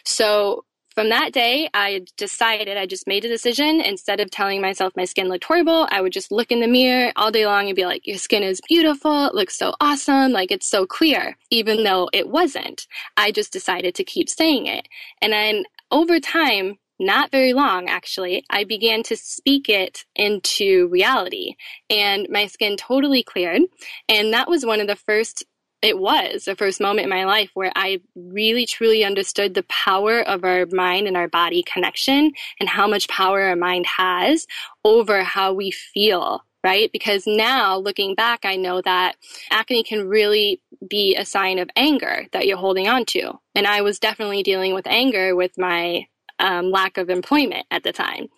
So 0.04 0.64
from 0.94 1.08
that 1.08 1.32
day, 1.32 1.68
I 1.74 2.04
decided, 2.16 2.76
I 2.76 2.86
just 2.86 3.06
made 3.06 3.24
a 3.24 3.28
decision. 3.28 3.80
Instead 3.80 4.20
of 4.20 4.30
telling 4.30 4.60
myself 4.60 4.92
my 4.96 5.04
skin 5.04 5.28
looked 5.28 5.44
horrible, 5.44 5.88
I 5.90 6.00
would 6.00 6.12
just 6.12 6.30
look 6.30 6.52
in 6.52 6.60
the 6.60 6.66
mirror 6.66 7.12
all 7.16 7.30
day 7.30 7.46
long 7.46 7.66
and 7.66 7.76
be 7.76 7.86
like, 7.86 8.06
your 8.06 8.18
skin 8.18 8.42
is 8.42 8.60
beautiful. 8.68 9.26
It 9.26 9.34
looks 9.34 9.56
so 9.56 9.74
awesome. 9.80 10.32
Like 10.32 10.50
it's 10.50 10.68
so 10.68 10.86
clear, 10.86 11.36
even 11.50 11.84
though 11.84 12.08
it 12.12 12.28
wasn't. 12.28 12.86
I 13.16 13.32
just 13.32 13.52
decided 13.52 13.94
to 13.96 14.04
keep 14.04 14.28
saying 14.28 14.66
it. 14.66 14.88
And 15.20 15.32
then 15.32 15.64
over 15.90 16.20
time, 16.20 16.78
not 16.98 17.30
very 17.30 17.52
long 17.52 17.88
actually, 17.88 18.44
I 18.50 18.64
began 18.64 19.02
to 19.04 19.16
speak 19.16 19.68
it 19.68 20.04
into 20.14 20.88
reality 20.88 21.56
and 21.90 22.28
my 22.30 22.46
skin 22.46 22.76
totally 22.76 23.22
cleared. 23.22 23.62
And 24.08 24.32
that 24.32 24.48
was 24.48 24.64
one 24.64 24.80
of 24.80 24.86
the 24.86 24.96
first 24.96 25.44
it 25.82 25.98
was 25.98 26.44
the 26.44 26.56
first 26.56 26.80
moment 26.80 27.04
in 27.04 27.10
my 27.10 27.24
life 27.24 27.50
where 27.54 27.72
I 27.74 28.00
really 28.14 28.66
truly 28.66 29.04
understood 29.04 29.54
the 29.54 29.64
power 29.64 30.20
of 30.20 30.44
our 30.44 30.66
mind 30.70 31.08
and 31.08 31.16
our 31.16 31.28
body 31.28 31.62
connection 31.62 32.32
and 32.60 32.68
how 32.68 32.86
much 32.86 33.08
power 33.08 33.42
our 33.42 33.56
mind 33.56 33.86
has 33.86 34.46
over 34.84 35.22
how 35.22 35.52
we 35.52 35.70
feel 35.70 36.44
right? 36.64 36.92
Because 36.92 37.24
now 37.26 37.76
looking 37.76 38.14
back, 38.14 38.44
I 38.44 38.54
know 38.54 38.80
that 38.82 39.16
acne 39.50 39.82
can 39.82 40.08
really 40.08 40.60
be 40.88 41.16
a 41.16 41.24
sign 41.24 41.58
of 41.58 41.68
anger 41.74 42.26
that 42.30 42.46
you're 42.46 42.56
holding 42.56 42.88
on 42.88 43.04
to. 43.06 43.32
And 43.56 43.66
I 43.66 43.82
was 43.82 43.98
definitely 43.98 44.44
dealing 44.44 44.72
with 44.72 44.86
anger 44.86 45.34
with 45.34 45.58
my 45.58 46.06
um, 46.38 46.70
lack 46.70 46.98
of 46.98 47.10
employment 47.10 47.66
at 47.70 47.82
the 47.82 47.92
time. 47.92 48.28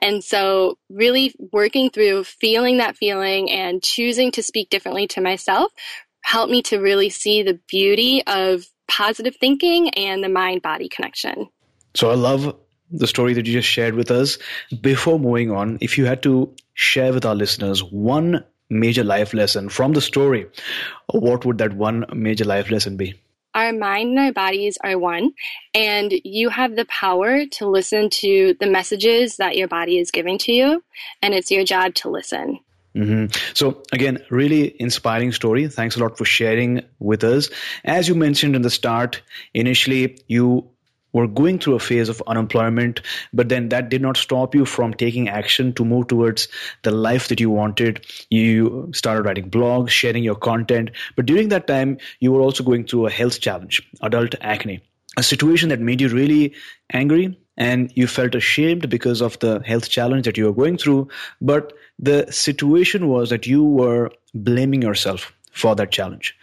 And 0.00 0.22
so, 0.22 0.78
really 0.90 1.34
working 1.52 1.90
through 1.90 2.24
feeling 2.24 2.78
that 2.78 2.96
feeling 2.96 3.50
and 3.50 3.82
choosing 3.82 4.32
to 4.32 4.42
speak 4.42 4.70
differently 4.70 5.06
to 5.08 5.20
myself 5.20 5.72
helped 6.22 6.50
me 6.50 6.62
to 6.62 6.78
really 6.78 7.10
see 7.10 7.42
the 7.42 7.60
beauty 7.68 8.22
of 8.26 8.64
positive 8.88 9.36
thinking 9.36 9.90
and 9.90 10.22
the 10.22 10.28
mind 10.28 10.62
body 10.62 10.88
connection. 10.88 11.48
So, 11.94 12.10
I 12.10 12.14
love 12.14 12.56
the 12.90 13.06
story 13.06 13.34
that 13.34 13.46
you 13.46 13.52
just 13.52 13.68
shared 13.68 13.94
with 13.94 14.10
us. 14.10 14.38
Before 14.80 15.18
moving 15.18 15.50
on, 15.50 15.78
if 15.80 15.98
you 15.98 16.06
had 16.06 16.22
to 16.24 16.54
share 16.74 17.12
with 17.12 17.24
our 17.24 17.34
listeners 17.34 17.82
one 17.82 18.44
major 18.70 19.04
life 19.04 19.34
lesson 19.34 19.68
from 19.68 19.92
the 19.92 20.00
story, 20.00 20.46
what 21.12 21.44
would 21.44 21.58
that 21.58 21.74
one 21.74 22.06
major 22.14 22.44
life 22.44 22.70
lesson 22.70 22.96
be? 22.96 23.14
our 23.54 23.72
mind 23.72 24.10
and 24.10 24.18
our 24.18 24.32
bodies 24.32 24.78
are 24.82 24.98
one, 24.98 25.32
and 25.74 26.12
you 26.24 26.48
have 26.48 26.74
the 26.74 26.86
power 26.86 27.44
to 27.46 27.66
listen 27.66 28.08
to 28.08 28.54
the 28.60 28.66
messages 28.66 29.36
that 29.36 29.56
your 29.56 29.68
body 29.68 29.98
is 29.98 30.10
giving 30.10 30.38
to 30.38 30.52
you, 30.52 30.82
and 31.20 31.34
it's 31.34 31.50
your 31.50 31.64
job 31.64 31.94
to 31.94 32.10
listen. 32.10 32.58
Mm-hmm. 32.94 33.26
So 33.54 33.82
again, 33.92 34.22
really 34.30 34.80
inspiring 34.80 35.32
story. 35.32 35.68
Thanks 35.68 35.96
a 35.96 36.00
lot 36.00 36.18
for 36.18 36.24
sharing 36.24 36.82
with 36.98 37.24
us. 37.24 37.48
As 37.84 38.08
you 38.08 38.14
mentioned 38.14 38.54
in 38.54 38.62
the 38.62 38.70
start, 38.70 39.22
initially 39.54 40.22
you 40.26 40.68
were 41.12 41.26
going 41.26 41.58
through 41.58 41.74
a 41.74 41.78
phase 41.78 42.08
of 42.08 42.22
unemployment, 42.26 43.00
but 43.32 43.48
then 43.48 43.68
that 43.68 43.88
did 43.88 44.00
not 44.00 44.16
stop 44.16 44.54
you 44.54 44.64
from 44.64 44.94
taking 44.94 45.28
action 45.28 45.72
to 45.74 45.84
move 45.84 46.08
towards 46.08 46.48
the 46.82 46.90
life 46.90 47.28
that 47.28 47.40
you 47.40 47.50
wanted. 47.50 48.04
You 48.30 48.90
started 48.94 49.24
writing 49.24 49.50
blogs, 49.50 49.90
sharing 49.90 50.24
your 50.24 50.34
content, 50.34 50.90
but 51.16 51.26
during 51.26 51.48
that 51.48 51.66
time, 51.66 51.98
you 52.20 52.32
were 52.32 52.40
also 52.40 52.64
going 52.64 52.86
through 52.86 53.06
a 53.06 53.10
health 53.10 53.40
challenge, 53.40 53.86
adult 54.00 54.34
acne, 54.40 54.82
a 55.16 55.22
situation 55.22 55.68
that 55.68 55.80
made 55.80 56.00
you 56.00 56.08
really 56.08 56.54
angry 56.90 57.38
and 57.56 57.92
you 57.94 58.06
felt 58.06 58.34
ashamed 58.34 58.88
because 58.88 59.20
of 59.20 59.38
the 59.40 59.60
health 59.64 59.88
challenge 59.88 60.24
that 60.26 60.38
you 60.38 60.46
were 60.46 60.52
going 60.52 60.78
through. 60.78 61.08
But 61.40 61.72
the 61.98 62.30
situation 62.32 63.08
was 63.08 63.30
that 63.30 63.46
you 63.46 63.64
were 63.64 64.10
blaming 64.34 64.82
yourself 64.82 65.32
for 65.52 65.76
that 65.76 65.90
challenge. 65.90 66.36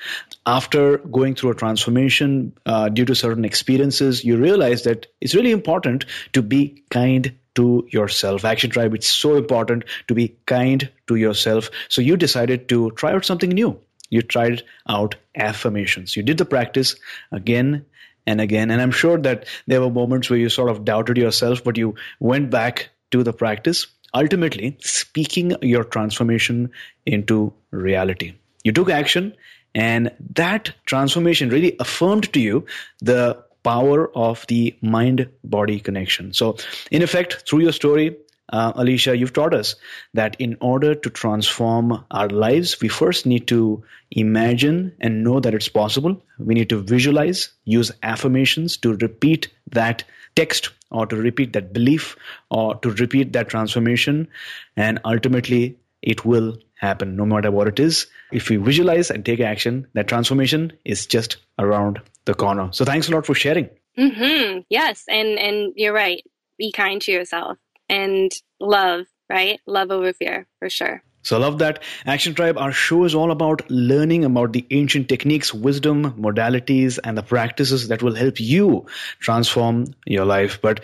After 0.46 1.00
going 1.00 1.36
through 1.36 1.52
a 1.52 1.56
transformation 1.56 2.54
uh, 2.66 2.90
due 2.90 3.06
to 3.06 3.16
certain 3.16 3.44
experiences, 3.44 4.24
you 4.24 4.38
realize 4.38 4.84
that 4.84 5.08
it's 5.20 5.34
really 5.34 5.52
important 5.52 6.06
to 6.34 6.44
be 6.44 6.84
kind 6.90 7.36
to 7.56 7.88
yourself. 7.90 8.46
Action 8.46 8.70
Tribe, 8.70 8.94
it's 8.94 9.10
so 9.10 9.36
important 9.36 9.86
to 10.08 10.14
be 10.14 10.38
kind 10.46 10.90
to 11.08 11.16
yourself. 11.16 11.72
So 11.90 12.02
you 12.02 12.18
decided 12.18 12.70
to 12.70 12.92
try 12.92 13.14
out 13.14 13.26
something 13.26 13.50
new. 13.50 13.80
You 14.12 14.22
tried 14.22 14.64
out 14.88 15.16
affirmations. 15.36 16.16
You 16.16 16.24
did 16.24 16.38
the 16.38 16.46
practice 16.46 16.96
again 17.32 17.86
and 18.26 18.42
again. 18.42 18.72
And 18.72 18.82
I'm 18.82 18.92
sure 18.92 19.18
that 19.20 19.48
there 19.68 19.82
were 19.82 19.90
moments 19.90 20.30
where 20.30 20.40
you 20.40 20.50
sort 20.50 20.70
of 20.70 20.86
doubted 20.86 21.18
yourself, 21.18 21.64
but 21.64 21.78
you 21.78 21.96
went 22.20 22.50
back 22.50 22.90
to 23.12 23.24
the 23.24 23.34
practice, 23.34 23.88
ultimately 24.14 24.78
speaking 24.82 25.56
your 25.62 25.84
transformation 25.84 26.72
into 27.06 27.54
reality. 27.72 28.34
You 28.64 28.72
took 28.72 28.90
action, 28.90 29.36
and 29.74 30.12
that 30.36 30.74
transformation 30.86 31.50
really 31.50 31.76
affirmed 31.80 32.32
to 32.34 32.40
you 32.40 32.66
the 33.02 33.44
power 33.64 34.16
of 34.18 34.46
the 34.48 34.76
mind 34.82 35.30
body 35.44 35.80
connection. 35.80 36.34
So, 36.34 36.58
in 36.92 37.02
effect, 37.02 37.44
through 37.48 37.60
your 37.60 37.72
story, 37.72 38.18
uh, 38.50 38.74
Alicia, 38.76 39.16
you've 39.16 39.34
taught 39.34 39.54
us 39.54 39.76
that 40.14 40.36
in 40.40 40.58
order 40.60 40.96
to 40.96 41.10
transform 41.10 42.04
our 42.12 42.28
lives, 42.28 42.82
we 42.82 42.88
first 42.88 43.26
need 43.26 43.48
to 43.48 43.84
imagine 44.12 44.96
and 45.00 45.24
know 45.24 45.40
that 45.40 45.54
it's 45.54 45.70
possible. 45.70 46.22
We 46.40 46.56
need 46.56 46.70
to 46.70 46.82
visualize, 46.82 47.50
use 47.66 47.92
affirmations 48.02 48.78
to 48.78 48.96
repeat 48.96 49.50
that 49.72 50.04
text 50.36 50.70
or 50.92 51.06
to 51.06 51.16
repeat 51.16 51.54
that 51.54 51.74
belief 51.74 52.16
or 52.50 52.76
to 52.76 52.92
repeat 52.92 53.34
that 53.34 53.50
transformation. 53.50 54.28
And 54.76 55.00
ultimately, 55.06 55.78
it 56.02 56.26
will 56.26 56.58
happen 56.76 57.16
no 57.16 57.26
matter 57.26 57.52
what 57.52 57.68
it 57.68 57.80
is. 57.80 58.08
If 58.32 58.50
we 58.50 58.56
visualize 58.56 59.12
and 59.12 59.24
take 59.24 59.42
action, 59.42 59.86
that 59.94 60.08
transformation 60.08 60.74
is 60.86 61.06
just 61.06 61.38
around 61.60 62.02
the 62.26 62.34
corner. 62.34 62.70
So 62.72 62.86
thanks 62.86 63.10
a 63.10 63.12
lot 63.12 63.26
for 63.26 63.36
sharing. 63.36 63.70
Mm-hmm. 63.98 64.62
Yes, 64.70 65.04
and 65.10 65.38
and 65.38 65.74
you're 65.76 65.94
right. 65.94 66.24
Be 66.58 66.72
kind 66.72 67.02
to 67.02 67.12
yourself 67.12 67.58
and 67.90 68.32
love, 68.60 69.06
right? 69.30 69.60
Love 69.66 69.92
over 69.92 70.14
fear, 70.14 70.48
for 70.60 70.70
sure. 70.70 71.04
So 71.22 71.36
I 71.36 71.40
love 71.40 71.60
that. 71.60 71.84
Action 72.06 72.34
Tribe, 72.34 72.58
our 72.58 72.72
show 72.72 73.04
is 73.04 73.14
all 73.14 73.32
about 73.32 73.70
learning 73.70 74.24
about 74.24 74.54
the 74.54 74.66
ancient 74.72 75.10
techniques, 75.10 75.54
wisdom, 75.54 76.14
modalities, 76.14 76.98
and 77.04 77.18
the 77.18 77.24
practices 77.24 77.90
that 77.90 78.02
will 78.02 78.16
help 78.16 78.40
you 78.40 78.86
transform 79.20 79.94
your 80.06 80.26
life. 80.26 80.62
But 80.62 80.80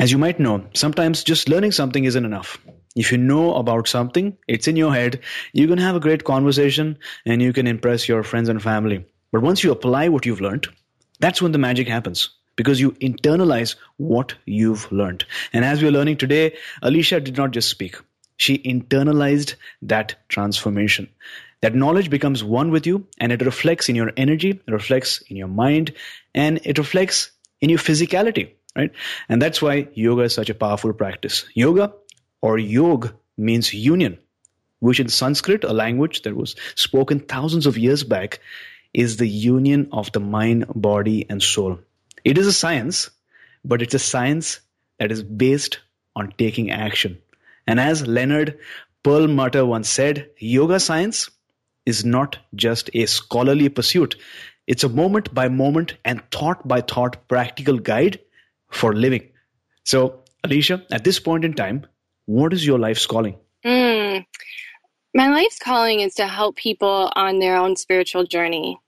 as 0.00 0.10
you 0.10 0.18
might 0.18 0.40
know, 0.40 0.66
sometimes 0.74 1.22
just 1.22 1.48
learning 1.48 1.72
something 1.72 2.04
isn't 2.04 2.24
enough. 2.24 2.58
If 2.96 3.12
you 3.12 3.18
know 3.18 3.54
about 3.54 3.86
something, 3.86 4.36
it's 4.48 4.66
in 4.66 4.76
your 4.76 4.92
head, 4.92 5.20
you 5.52 5.68
can 5.68 5.78
have 5.78 5.96
a 5.96 6.00
great 6.00 6.24
conversation 6.24 6.98
and 7.24 7.40
you 7.40 7.52
can 7.52 7.66
impress 7.66 8.08
your 8.08 8.22
friends 8.22 8.48
and 8.48 8.62
family. 8.62 9.04
But 9.30 9.42
once 9.42 9.62
you 9.62 9.70
apply 9.70 10.08
what 10.08 10.26
you've 10.26 10.40
learned, 10.40 10.66
that's 11.20 11.40
when 11.40 11.52
the 11.52 11.58
magic 11.58 11.88
happens 11.88 12.30
because 12.56 12.80
you 12.80 12.92
internalize 12.92 13.76
what 13.96 14.34
you've 14.46 14.90
learned. 14.92 15.24
And 15.52 15.64
as 15.64 15.82
we're 15.82 15.90
learning 15.90 16.18
today, 16.18 16.56
Alicia 16.82 17.20
did 17.20 17.36
not 17.36 17.50
just 17.52 17.68
speak. 17.68 17.96
She 18.36 18.58
internalized 18.58 19.54
that 19.82 20.16
transformation. 20.28 21.08
That 21.60 21.74
knowledge 21.74 22.10
becomes 22.10 22.44
one 22.44 22.70
with 22.70 22.86
you 22.86 23.06
and 23.18 23.32
it 23.32 23.42
reflects 23.42 23.88
in 23.88 23.96
your 23.96 24.12
energy, 24.16 24.50
it 24.50 24.70
reflects 24.70 25.22
in 25.28 25.36
your 25.36 25.48
mind, 25.48 25.94
and 26.34 26.60
it 26.64 26.78
reflects 26.78 27.30
in 27.60 27.70
your 27.70 27.78
physicality, 27.78 28.50
right? 28.76 28.90
And 29.28 29.40
that's 29.40 29.62
why 29.62 29.88
yoga 29.94 30.22
is 30.22 30.34
such 30.34 30.50
a 30.50 30.54
powerful 30.54 30.92
practice. 30.92 31.46
Yoga 31.54 31.94
or 32.42 32.58
yog 32.58 33.14
means 33.38 33.72
union, 33.72 34.18
which 34.80 35.00
in 35.00 35.08
Sanskrit, 35.08 35.64
a 35.64 35.72
language 35.72 36.22
that 36.22 36.36
was 36.36 36.54
spoken 36.74 37.20
thousands 37.20 37.66
of 37.66 37.78
years 37.78 38.04
back, 38.04 38.40
is 38.92 39.16
the 39.16 39.26
union 39.26 39.88
of 39.92 40.12
the 40.12 40.20
mind, 40.20 40.66
body, 40.74 41.24
and 41.30 41.42
soul. 41.42 41.78
It 42.24 42.38
is 42.38 42.46
a 42.46 42.52
science, 42.52 43.10
but 43.64 43.82
it's 43.82 43.94
a 43.94 43.98
science 43.98 44.60
that 44.98 45.12
is 45.12 45.22
based 45.22 45.80
on 46.16 46.32
taking 46.38 46.70
action. 46.70 47.18
And 47.66 47.78
as 47.78 48.06
Leonard 48.06 48.58
Perlmutter 49.02 49.66
once 49.66 49.88
said, 49.88 50.30
yoga 50.38 50.80
science 50.80 51.30
is 51.84 52.04
not 52.04 52.38
just 52.54 52.88
a 52.94 53.04
scholarly 53.04 53.68
pursuit. 53.68 54.16
It's 54.66 54.84
a 54.84 54.88
moment 54.88 55.34
by 55.34 55.48
moment 55.48 55.96
and 56.04 56.22
thought 56.30 56.66
by 56.66 56.80
thought 56.80 57.28
practical 57.28 57.78
guide 57.78 58.20
for 58.70 58.94
living. 58.94 59.28
So, 59.84 60.22
Alicia, 60.42 60.82
at 60.90 61.04
this 61.04 61.20
point 61.20 61.44
in 61.44 61.52
time, 61.52 61.86
what 62.24 62.54
is 62.54 62.66
your 62.66 62.78
life's 62.78 63.04
calling? 63.04 63.36
Mm. 63.64 64.24
My 65.14 65.28
life's 65.28 65.58
calling 65.58 66.00
is 66.00 66.14
to 66.14 66.26
help 66.26 66.56
people 66.56 67.12
on 67.14 67.38
their 67.38 67.56
own 67.56 67.76
spiritual 67.76 68.24
journey 68.24 68.78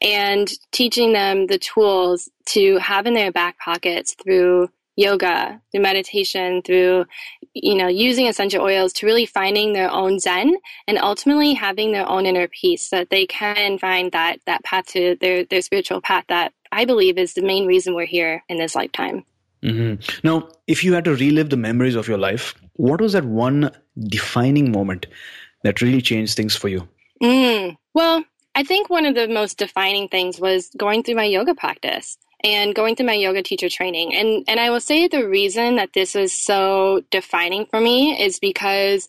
and 0.00 0.50
teaching 0.72 1.12
them 1.12 1.46
the 1.46 1.58
tools 1.58 2.28
to 2.46 2.78
have 2.78 3.06
in 3.06 3.14
their 3.14 3.32
back 3.32 3.58
pockets 3.58 4.14
through 4.22 4.68
yoga, 4.96 5.60
through 5.72 5.80
meditation, 5.80 6.62
through 6.62 7.06
you 7.54 7.74
know 7.74 7.88
using 7.88 8.26
essential 8.26 8.62
oils 8.62 8.92
to 8.92 9.06
really 9.06 9.26
finding 9.26 9.72
their 9.72 9.90
own 9.90 10.18
zen 10.18 10.56
and 10.88 10.98
ultimately 10.98 11.54
having 11.54 11.92
their 11.92 12.08
own 12.08 12.26
inner 12.26 12.48
peace 12.48 12.88
so 12.88 12.96
that 12.96 13.10
they 13.10 13.26
can 13.26 13.78
find 13.78 14.10
that 14.12 14.38
that 14.46 14.62
path 14.64 14.86
to 14.86 15.16
their 15.20 15.44
their 15.44 15.62
spiritual 15.62 16.00
path 16.00 16.24
that 16.28 16.52
I 16.72 16.84
believe 16.84 17.18
is 17.18 17.34
the 17.34 17.42
main 17.42 17.66
reason 17.66 17.94
we're 17.94 18.06
here 18.06 18.42
in 18.48 18.58
this 18.58 18.74
lifetime. 18.74 19.24
Mm-hmm. 19.62 20.26
Now, 20.26 20.48
if 20.66 20.84
you 20.84 20.92
had 20.92 21.04
to 21.04 21.14
relive 21.14 21.50
the 21.50 21.56
memories 21.56 21.94
of 21.94 22.06
your 22.06 22.18
life, 22.18 22.54
what 22.74 23.00
was 23.00 23.14
that 23.14 23.24
one 23.24 23.70
defining 24.08 24.70
moment 24.70 25.06
that 25.62 25.80
really 25.80 26.02
changed 26.02 26.36
things 26.36 26.54
for 26.54 26.68
you? 26.68 26.86
Mm, 27.22 27.76
well, 27.94 28.24
I 28.54 28.62
think 28.62 28.88
one 28.88 29.04
of 29.06 29.14
the 29.14 29.28
most 29.28 29.58
defining 29.58 30.08
things 30.08 30.38
was 30.38 30.70
going 30.76 31.02
through 31.02 31.16
my 31.16 31.24
yoga 31.24 31.54
practice 31.54 32.16
and 32.44 32.74
going 32.74 32.94
through 32.94 33.06
my 33.06 33.14
yoga 33.14 33.42
teacher 33.42 33.68
training. 33.68 34.14
And 34.14 34.44
and 34.46 34.60
I 34.60 34.70
will 34.70 34.80
say 34.80 35.08
the 35.08 35.26
reason 35.26 35.76
that 35.76 35.92
this 35.94 36.14
was 36.14 36.32
so 36.32 37.02
defining 37.10 37.66
for 37.66 37.80
me 37.80 38.20
is 38.20 38.38
because 38.38 39.08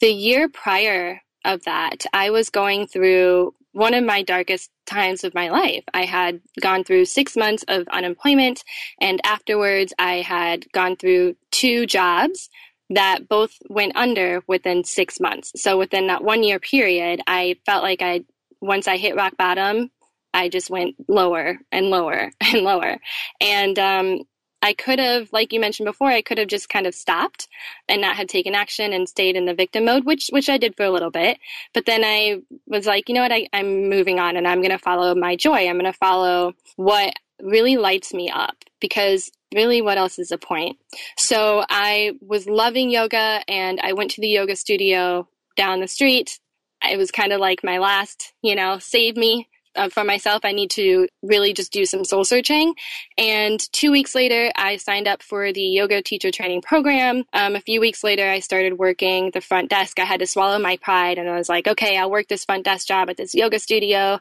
the 0.00 0.10
year 0.10 0.48
prior 0.48 1.20
of 1.44 1.64
that, 1.64 2.06
I 2.12 2.30
was 2.30 2.48
going 2.48 2.86
through 2.86 3.54
one 3.72 3.92
of 3.92 4.04
my 4.04 4.22
darkest 4.22 4.70
times 4.86 5.22
of 5.22 5.34
my 5.34 5.50
life. 5.50 5.84
I 5.92 6.06
had 6.06 6.40
gone 6.60 6.82
through 6.82 7.04
six 7.04 7.36
months 7.36 7.64
of 7.68 7.86
unemployment, 7.88 8.64
and 9.00 9.20
afterwards, 9.24 9.92
I 9.98 10.22
had 10.22 10.70
gone 10.72 10.96
through 10.96 11.36
two 11.50 11.84
jobs 11.84 12.48
that 12.88 13.28
both 13.28 13.52
went 13.68 13.94
under 13.96 14.42
within 14.46 14.84
six 14.84 15.20
months. 15.20 15.52
So 15.56 15.76
within 15.76 16.06
that 16.06 16.24
one 16.24 16.42
year 16.42 16.58
period, 16.58 17.20
I 17.26 17.56
felt 17.66 17.82
like 17.82 18.00
I 18.00 18.24
once 18.66 18.88
I 18.88 18.96
hit 18.96 19.16
rock 19.16 19.36
bottom, 19.36 19.90
I 20.34 20.48
just 20.48 20.68
went 20.68 20.96
lower 21.08 21.58
and 21.72 21.86
lower 21.88 22.30
and 22.40 22.62
lower. 22.62 22.98
And 23.40 23.78
um, 23.78 24.22
I 24.62 24.74
could 24.74 24.98
have, 24.98 25.32
like 25.32 25.52
you 25.52 25.60
mentioned 25.60 25.86
before, 25.86 26.08
I 26.08 26.22
could 26.22 26.38
have 26.38 26.48
just 26.48 26.68
kind 26.68 26.86
of 26.86 26.94
stopped 26.94 27.48
and 27.88 28.00
not 28.00 28.16
had 28.16 28.28
taken 28.28 28.54
action 28.54 28.92
and 28.92 29.08
stayed 29.08 29.36
in 29.36 29.46
the 29.46 29.54
victim 29.54 29.84
mode, 29.84 30.04
which 30.04 30.28
which 30.32 30.48
I 30.48 30.58
did 30.58 30.76
for 30.76 30.84
a 30.84 30.90
little 30.90 31.10
bit. 31.10 31.38
But 31.72 31.86
then 31.86 32.04
I 32.04 32.42
was 32.66 32.86
like, 32.86 33.08
you 33.08 33.14
know 33.14 33.22
what, 33.22 33.32
I, 33.32 33.48
I'm 33.52 33.88
moving 33.88 34.18
on 34.18 34.36
and 34.36 34.46
I'm 34.46 34.60
going 34.60 34.70
to 34.70 34.78
follow 34.78 35.14
my 35.14 35.36
joy. 35.36 35.68
I'm 35.68 35.78
going 35.78 35.84
to 35.84 35.92
follow 35.92 36.54
what 36.76 37.14
really 37.42 37.76
lights 37.76 38.14
me 38.14 38.30
up 38.30 38.56
because 38.80 39.30
really 39.54 39.80
what 39.82 39.98
else 39.98 40.18
is 40.18 40.30
the 40.30 40.38
point 40.38 40.76
so 41.16 41.64
i 41.68 42.12
was 42.20 42.46
loving 42.46 42.90
yoga 42.90 43.42
and 43.48 43.78
i 43.82 43.92
went 43.92 44.10
to 44.10 44.20
the 44.20 44.28
yoga 44.28 44.56
studio 44.56 45.28
down 45.56 45.80
the 45.80 45.88
street 45.88 46.40
it 46.82 46.96
was 46.96 47.10
kind 47.10 47.32
of 47.32 47.40
like 47.40 47.64
my 47.64 47.78
last, 47.78 48.32
you 48.42 48.54
know, 48.54 48.78
save 48.78 49.16
me 49.16 49.48
uh, 49.76 49.88
for 49.88 50.04
myself. 50.04 50.44
I 50.44 50.52
need 50.52 50.70
to 50.70 51.08
really 51.22 51.52
just 51.52 51.72
do 51.72 51.84
some 51.84 52.04
soul 52.04 52.24
searching. 52.24 52.74
And 53.18 53.60
two 53.72 53.90
weeks 53.90 54.14
later, 54.14 54.50
I 54.56 54.76
signed 54.76 55.08
up 55.08 55.22
for 55.22 55.52
the 55.52 55.62
yoga 55.62 56.02
teacher 56.02 56.30
training 56.30 56.62
program. 56.62 57.24
Um, 57.32 57.56
a 57.56 57.60
few 57.60 57.80
weeks 57.80 58.02
later, 58.02 58.28
I 58.28 58.40
started 58.40 58.78
working 58.78 59.30
the 59.32 59.40
front 59.40 59.70
desk. 59.70 59.98
I 59.98 60.04
had 60.04 60.20
to 60.20 60.26
swallow 60.26 60.58
my 60.58 60.76
pride 60.78 61.18
and 61.18 61.28
I 61.28 61.36
was 61.36 61.48
like, 61.48 61.66
okay, 61.66 61.96
I'll 61.96 62.10
work 62.10 62.28
this 62.28 62.44
front 62.44 62.64
desk 62.64 62.88
job 62.88 63.10
at 63.10 63.16
this 63.16 63.34
yoga 63.34 63.58
studio. 63.58 64.20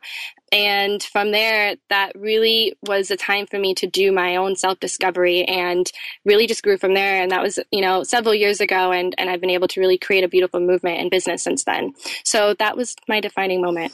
And 0.52 1.02
from 1.02 1.32
there, 1.32 1.76
that 1.90 2.14
really 2.16 2.76
was 2.84 3.12
a 3.12 3.18
time 3.18 3.48
for 3.48 3.60
me 3.60 3.74
to 3.76 3.88
do 3.88 4.12
my 4.12 4.36
own 4.36 4.56
self 4.56 4.80
discovery 4.80 5.44
and 5.44 5.92
really 6.24 6.48
just 6.48 6.64
grew 6.64 6.78
from 6.78 6.94
there. 6.94 7.22
And 7.22 7.32
that 7.32 7.42
was, 7.42 7.60
you 7.72 7.82
know, 7.82 8.04
several 8.04 8.36
years 8.36 8.62
ago. 8.62 8.92
And, 8.92 9.16
and 9.18 9.30
I've 9.30 9.42
been 9.42 9.50
able 9.50 9.68
to 9.70 9.80
really 9.80 9.98
create 9.98 10.24
a 10.24 10.30
beautiful 10.30 10.60
movement 10.60 11.00
in 11.00 11.10
business 11.10 11.44
since 11.44 11.64
then. 11.64 11.94
So 12.24 12.54
that 12.60 12.78
was 12.78 12.96
my 13.08 13.20
defining 13.20 13.62
moment. 13.62 13.92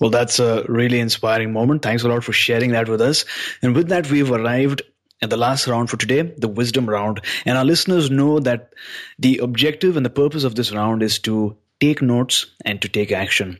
Well, 0.00 0.10
that's 0.10 0.38
a 0.38 0.64
really 0.68 1.00
inspiring 1.00 1.52
moment. 1.52 1.82
Thanks 1.82 2.02
a 2.02 2.08
lot 2.08 2.24
for 2.24 2.32
sharing 2.32 2.72
that 2.72 2.88
with 2.88 3.00
us. 3.00 3.24
And 3.62 3.74
with 3.74 3.88
that, 3.88 4.10
we've 4.10 4.30
arrived 4.30 4.82
at 5.22 5.30
the 5.30 5.36
last 5.36 5.66
round 5.66 5.88
for 5.88 5.96
today, 5.96 6.22
the 6.22 6.48
wisdom 6.48 6.88
round. 6.88 7.20
And 7.44 7.56
our 7.56 7.64
listeners 7.64 8.10
know 8.10 8.38
that 8.40 8.74
the 9.18 9.38
objective 9.38 9.96
and 9.96 10.04
the 10.04 10.10
purpose 10.10 10.44
of 10.44 10.54
this 10.54 10.72
round 10.72 11.02
is 11.02 11.18
to 11.20 11.56
take 11.80 12.02
notes 12.02 12.46
and 12.64 12.80
to 12.82 12.88
take 12.88 13.12
action. 13.12 13.58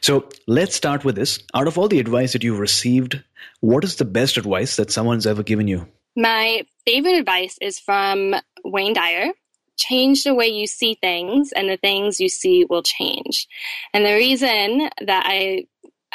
So 0.00 0.28
let's 0.46 0.74
start 0.74 1.04
with 1.04 1.14
this. 1.14 1.40
Out 1.54 1.66
of 1.66 1.78
all 1.78 1.88
the 1.88 2.00
advice 2.00 2.32
that 2.32 2.44
you've 2.44 2.58
received, 2.58 3.22
what 3.60 3.84
is 3.84 3.96
the 3.96 4.04
best 4.04 4.36
advice 4.36 4.76
that 4.76 4.90
someone's 4.90 5.26
ever 5.26 5.42
given 5.42 5.68
you? 5.68 5.86
My 6.16 6.64
favorite 6.86 7.16
advice 7.16 7.58
is 7.60 7.78
from 7.78 8.34
Wayne 8.64 8.94
Dyer. 8.94 9.30
Change 9.76 10.24
the 10.24 10.34
way 10.34 10.48
you 10.48 10.66
see 10.66 10.94
things, 11.00 11.52
and 11.52 11.68
the 11.68 11.76
things 11.76 12.20
you 12.20 12.28
see 12.28 12.64
will 12.64 12.82
change. 12.82 13.46
And 13.92 14.04
the 14.04 14.14
reason 14.14 14.88
that 15.00 15.24
I 15.26 15.66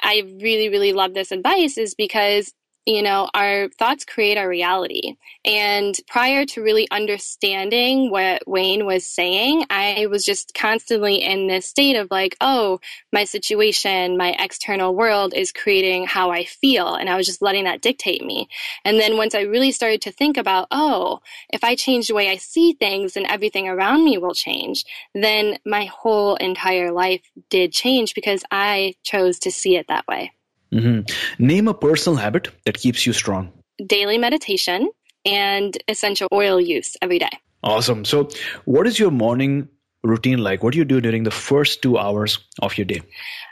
I 0.02 0.24
really, 0.42 0.70
really 0.70 0.94
love 0.94 1.14
this 1.14 1.32
advice 1.32 1.78
is 1.78 1.94
because 1.94 2.54
you 2.86 3.04
know, 3.04 3.30
our 3.36 3.70
thoughts 3.70 4.06
create 4.06 4.38
our 4.38 4.50
reality. 4.50 5.16
And 5.46 5.96
prior 6.08 6.46
to 6.48 6.64
really 6.64 6.90
understanding 6.90 8.10
what 8.10 8.48
Wayne 8.48 8.88
was 8.88 9.06
saying, 9.06 9.66
I 9.70 10.08
was 10.08 10.26
just 10.26 10.56
constantly 10.56 11.18
in 11.18 11.48
this 11.48 11.68
state 11.68 11.96
of 11.96 12.10
like, 12.10 12.36
oh, 12.42 12.80
my 13.14 13.24
situation, 13.24 14.18
my 14.18 14.36
external 14.40 14.96
world 14.96 15.34
is 15.36 15.52
creating 15.52 16.08
how 16.08 16.32
I 16.32 16.44
feel. 16.44 16.96
And 16.96 17.08
I 17.08 17.18
was 17.18 17.28
just 17.28 17.42
letting 17.42 17.66
that 17.66 17.82
dictate 17.82 18.26
me. 18.26 18.50
And 18.84 19.00
then 19.00 19.16
once 19.16 19.36
I 19.36 19.42
really 19.42 19.72
started 19.72 20.02
to 20.04 20.12
think 20.12 20.38
about, 20.38 20.68
oh, 20.72 21.20
if 21.50 21.64
I 21.64 21.76
change 21.76 22.08
the 22.08 22.16
way 22.16 22.30
I 22.30 22.38
see 22.38 22.74
things, 22.74 23.14
then 23.14 23.28
everything 23.28 23.68
around 23.68 24.04
me 24.04 24.18
will 24.18 24.34
change, 24.34 24.86
then 25.14 25.60
my 25.66 25.86
whole 25.86 26.36
entire 26.38 26.92
life 26.92 27.22
did 27.50 27.74
change 27.74 28.16
because 28.16 28.44
I 28.50 28.96
chose 29.04 29.38
to 29.40 29.52
see 29.52 29.78
it 29.78 29.88
that 29.88 30.08
way. 30.08 30.32
Mm-hmm. 30.74 31.44
Name 31.44 31.68
a 31.68 31.74
personal 31.74 32.18
habit 32.18 32.50
that 32.66 32.78
keeps 32.78 33.06
you 33.06 33.14
strong. 33.14 33.52
Daily 33.86 34.18
meditation 34.18 34.90
and 35.26 35.78
essential 35.88 36.28
oil 36.32 36.60
use 36.60 36.96
every 37.02 37.20
day. 37.20 37.30
Awesome. 37.64 38.06
So, 38.06 38.30
what 38.66 38.88
is 38.88 38.98
your 38.98 39.12
morning 39.12 39.68
routine 40.04 40.40
like? 40.40 40.64
What 40.64 40.74
do 40.74 40.80
you 40.80 40.86
do 40.86 41.02
during 41.02 41.24
the 41.24 41.32
first 41.32 41.82
two 41.82 41.98
hours 41.98 42.40
of 42.62 42.78
your 42.78 42.86
day? 42.86 43.02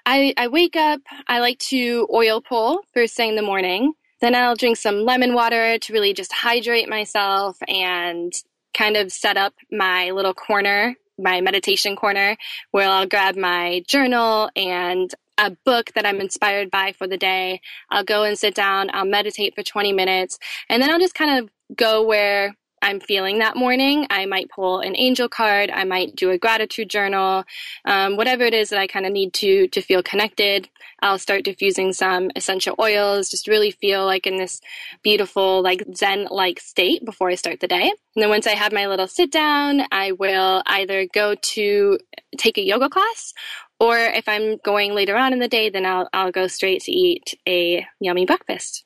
I, 0.06 0.34
I 0.38 0.48
wake 0.48 0.76
up, 0.76 1.02
I 1.28 1.40
like 1.40 1.60
to 1.70 2.08
oil 2.12 2.42
pull 2.42 2.82
first 2.94 3.16
thing 3.16 3.30
in 3.30 3.36
the 3.36 3.42
morning. 3.42 3.94
Then 4.22 4.36
I'll 4.36 4.56
drink 4.56 4.78
some 4.78 5.06
lemon 5.06 5.34
water 5.34 5.78
to 5.78 5.94
really 5.94 6.14
just 6.14 6.34
hydrate 6.34 6.90
myself 6.90 7.58
and 7.68 8.34
kind 8.74 8.98
of 8.98 9.12
set 9.12 9.38
up 9.38 9.54
my 9.72 10.12
little 10.12 10.34
corner, 10.34 10.96
my 11.18 11.42
meditation 11.42 11.96
corner, 11.96 12.36
where 12.72 12.90
I'll 12.90 13.08
grab 13.08 13.36
my 13.36 13.84
journal 13.88 14.50
and 14.56 15.14
a 15.40 15.52
book 15.66 15.92
that 15.96 16.06
I'm 16.06 16.20
inspired 16.20 16.70
by 16.70 16.92
for 16.92 17.08
the 17.08 17.18
day. 17.18 17.62
I'll 17.90 18.04
go 18.04 18.24
and 18.24 18.38
sit 18.38 18.54
down, 18.54 18.90
I'll 18.94 19.06
meditate 19.06 19.56
for 19.56 19.64
20 19.64 19.94
minutes, 19.94 20.38
and 20.70 20.82
then 20.82 20.92
I'll 20.92 21.00
just 21.00 21.16
kind 21.16 21.40
of 21.40 21.50
go 21.76 22.06
where 22.06 22.56
I'm 22.82 23.00
feeling 23.00 23.40
that 23.40 23.58
morning. 23.58 24.08
I 24.10 24.26
might 24.26 24.50
pull 24.50 24.80
an 24.80 24.96
angel 24.96 25.28
card. 25.28 25.70
I 25.70 25.84
might 25.84 26.16
do 26.16 26.30
a 26.32 26.38
gratitude 26.38 26.90
journal, 26.90 27.44
um, 27.86 28.16
whatever 28.16 28.44
it 28.44 28.54
is 28.54 28.70
that 28.70 28.80
I 28.80 28.88
kind 28.88 29.06
of 29.06 29.12
need 29.12 29.34
to 29.36 29.68
to 29.70 29.82
feel 29.82 30.04
connected. 30.04 30.70
I'll 31.02 31.18
start 31.20 31.44
diffusing 31.44 31.94
some 31.94 32.30
essential 32.36 32.76
oils, 32.80 33.30
just 33.30 33.48
really 33.48 33.72
feel 33.72 34.06
like 34.06 34.28
in 34.28 34.38
this 34.38 34.60
beautiful, 35.02 35.62
like 35.62 35.84
Zen 35.96 36.28
like 36.30 36.60
state 36.60 37.06
before 37.06 37.30
I 37.30 37.36
start 37.36 37.60
the 37.60 37.68
day. 37.68 37.92
And 38.16 38.24
then 38.24 38.30
once 38.30 38.48
I 38.48 38.56
have 38.56 38.74
my 38.74 38.88
little 38.88 39.08
sit 39.08 39.32
down, 39.32 39.84
I 39.92 40.12
will 40.14 40.62
either 40.66 41.08
go 41.14 41.36
to 41.36 42.00
take 42.38 42.58
a 42.58 42.64
yoga 42.64 42.90
class 42.90 43.34
or 43.80 43.98
if 43.98 44.28
I'm 44.28 44.58
going 44.58 44.94
later 44.94 45.16
on 45.16 45.34
in 45.34 45.40
the 45.40 45.48
day, 45.48 45.70
then 45.70 45.86
I'll, 45.86 46.10
I'll 46.14 46.32
go 46.32 46.48
straight 46.48 46.84
to 46.84 46.92
eat 46.92 47.34
a 47.48 47.86
yummy 48.00 48.26
breakfast. 48.26 48.86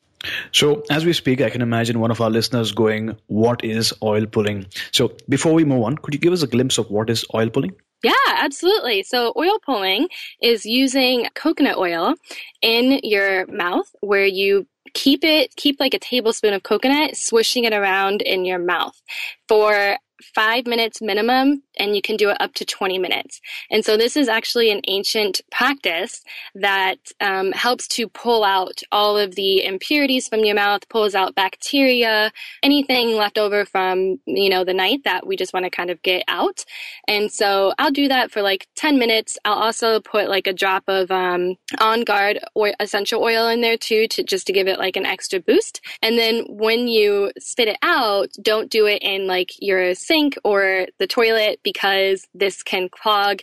So, 0.52 0.84
as 0.90 1.06
we 1.06 1.14
speak, 1.14 1.42
I 1.42 1.50
can 1.50 1.62
imagine 1.62 2.00
one 2.00 2.12
of 2.12 2.22
our 2.22 2.30
listeners 2.30 2.72
going, 2.72 3.18
What 3.28 3.64
is 3.64 3.94
oil 4.02 4.26
pulling? 4.26 4.68
So, 4.92 5.12
before 5.28 5.54
we 5.54 5.66
move 5.66 5.84
on, 5.84 5.98
could 5.98 6.14
you 6.14 6.20
give 6.20 6.34
us 6.34 6.44
a 6.44 6.48
glimpse 6.48 6.78
of 6.78 6.90
what 6.90 7.10
is 7.10 7.26
oil 7.34 7.50
pulling? 7.50 7.76
Yeah, 8.04 8.14
absolutely. 8.28 9.04
So, 9.04 9.34
oil 9.36 9.60
pulling 9.66 10.08
is 10.42 10.66
using 10.66 11.28
coconut 11.36 11.78
oil 11.78 12.16
in 12.62 13.00
your 13.04 13.48
mouth 13.48 13.94
where 14.00 14.26
you 14.26 14.66
keep 14.94 15.24
it, 15.24 15.56
keep 15.56 15.80
like 15.80 15.94
a 15.94 16.00
tablespoon 16.00 16.54
of 16.54 16.64
coconut, 16.64 17.18
swishing 17.18 17.66
it 17.66 17.74
around 17.74 18.22
in 18.22 18.46
your 18.46 18.60
mouth 18.60 19.02
for 19.48 19.98
five 20.36 20.66
minutes 20.66 21.02
minimum, 21.02 21.64
and 21.78 21.96
you 21.96 22.02
can 22.02 22.16
do 22.16 22.30
it 22.30 22.38
up 22.40 22.54
to 22.56 22.66
20 22.66 22.98
minutes. 22.98 23.42
And 23.72 23.84
so 23.84 23.98
this 23.98 24.16
is 24.16 24.28
actually 24.28 24.72
an 24.72 24.82
ancient 24.88 25.42
practice 25.52 26.22
that 26.56 26.98
um, 27.20 27.52
helps 27.52 27.88
to 27.90 28.08
pull 28.08 28.44
out 28.44 28.82
all 28.92 29.18
of 29.18 29.36
the 29.36 29.64
impurities 29.66 30.28
from 30.28 30.42
your 30.42 30.56
mouth, 30.56 30.88
pulls 30.90 31.16
out 31.16 31.36
bacteria, 31.36 32.32
anything 32.62 33.16
left 33.16 33.38
over 33.38 33.66
from, 33.66 34.20
you 34.26 34.50
know, 34.50 34.64
the 34.64 34.74
night 34.74 35.02
that 35.04 35.26
we 35.26 35.36
just 35.36 35.54
want 35.54 35.66
to 35.66 35.70
kind 35.70 35.90
of 35.90 36.02
get 36.02 36.24
out. 36.28 36.64
And 37.08 37.32
so 37.32 37.74
I'll 37.80 37.92
do 37.92 38.08
that 38.08 38.32
for 38.32 38.42
like 38.42 38.68
10 38.76 38.98
minutes. 38.98 39.38
I'll 39.46 39.54
also 39.54 40.00
put 40.00 40.30
like 40.30 40.48
a 40.48 40.54
drop 40.54 40.84
of 40.88 41.12
um, 41.12 41.56
on 41.80 42.04
guard 42.04 42.40
or 42.54 42.74
essential 42.80 43.22
oil 43.22 43.48
in 43.48 43.62
there 43.62 43.78
too, 43.78 44.08
to 44.10 44.24
just 44.24 44.48
to 44.48 44.54
give 44.54 44.68
it 44.68 44.80
like 44.80 44.96
an 44.96 45.06
extra 45.06 45.40
boost. 45.40 45.82
And 46.02 46.18
then 46.18 46.46
when 46.50 46.88
you 46.88 47.32
spit 47.40 47.68
it 47.68 47.78
out, 47.82 48.30
don't 48.42 48.70
do 48.70 48.86
it 48.86 49.02
in 49.02 49.28
like 49.28 49.52
your 49.60 49.96
sink 49.96 50.38
or 50.44 50.88
the 51.00 51.08
toilet 51.08 51.60
because 51.64 52.28
this 52.34 52.64
can 52.64 52.90
clog 52.90 53.42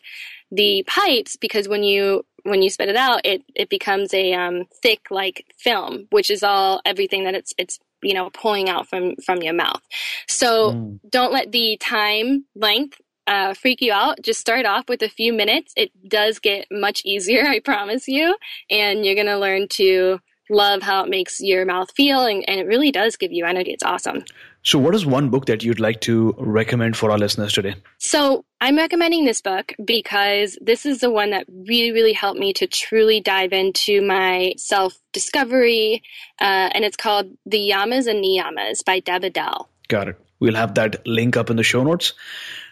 the 0.50 0.84
pipes 0.86 1.36
because 1.36 1.68
when 1.68 1.82
you 1.82 2.24
when 2.44 2.62
you 2.62 2.70
spit 2.70 2.88
it 2.88 2.96
out 2.96 3.20
it 3.24 3.42
it 3.54 3.68
becomes 3.68 4.12
a 4.14 4.32
um, 4.32 4.64
thick 4.82 5.02
like 5.10 5.44
film 5.58 6.06
which 6.10 6.30
is 6.30 6.42
all 6.42 6.80
everything 6.84 7.24
that 7.24 7.34
it's 7.34 7.54
it's 7.58 7.78
you 8.02 8.14
know 8.14 8.30
pulling 8.30 8.68
out 8.68 8.88
from 8.88 9.16
from 9.16 9.42
your 9.42 9.54
mouth. 9.54 9.82
So 10.28 10.72
mm. 10.72 11.00
don't 11.08 11.32
let 11.32 11.52
the 11.52 11.76
time 11.76 12.44
length 12.54 13.00
uh, 13.26 13.54
freak 13.54 13.80
you 13.80 13.92
out. 13.92 14.20
Just 14.22 14.40
start 14.40 14.66
off 14.66 14.88
with 14.88 15.02
a 15.02 15.08
few 15.08 15.32
minutes. 15.32 15.72
It 15.76 15.90
does 16.08 16.38
get 16.38 16.66
much 16.70 17.02
easier 17.04 17.46
i 17.46 17.60
promise 17.60 18.08
you. 18.08 18.36
And 18.70 19.04
you're 19.04 19.14
gonna 19.14 19.38
learn 19.38 19.68
to 19.68 20.20
love 20.48 20.82
how 20.82 21.04
it 21.04 21.10
makes 21.10 21.40
your 21.40 21.64
mouth 21.64 21.92
feel 21.92 22.26
and, 22.26 22.44
and 22.48 22.58
it 22.58 22.66
really 22.66 22.90
does 22.90 23.16
give 23.16 23.32
you 23.32 23.44
energy. 23.44 23.72
It's 23.72 23.84
awesome 23.84 24.24
so, 24.62 24.78
what 24.78 24.94
is 24.94 25.06
one 25.06 25.30
book 25.30 25.46
that 25.46 25.62
you'd 25.62 25.80
like 25.80 26.00
to 26.02 26.34
recommend 26.38 26.96
for 26.96 27.10
our 27.10 27.18
listeners 27.18 27.52
today? 27.52 27.76
So, 27.98 28.44
I'm 28.60 28.76
recommending 28.76 29.24
this 29.24 29.40
book 29.40 29.72
because 29.82 30.58
this 30.60 30.84
is 30.84 31.00
the 31.00 31.10
one 31.10 31.30
that 31.30 31.46
really, 31.48 31.92
really 31.92 32.12
helped 32.12 32.38
me 32.38 32.52
to 32.54 32.66
truly 32.66 33.20
dive 33.20 33.52
into 33.52 34.02
my 34.02 34.52
self 34.56 34.98
discovery. 35.12 36.02
Uh, 36.40 36.68
and 36.74 36.84
it's 36.84 36.96
called 36.96 37.30
The 37.46 37.70
Yamas 37.70 38.06
and 38.06 38.22
Niyamas 38.22 38.84
by 38.84 39.00
Deb 39.00 39.24
Adele. 39.24 39.68
Got 39.88 40.08
it. 40.08 40.16
We'll 40.40 40.54
have 40.54 40.74
that 40.74 41.06
link 41.06 41.36
up 41.36 41.50
in 41.50 41.56
the 41.56 41.62
show 41.62 41.82
notes. 41.82 42.12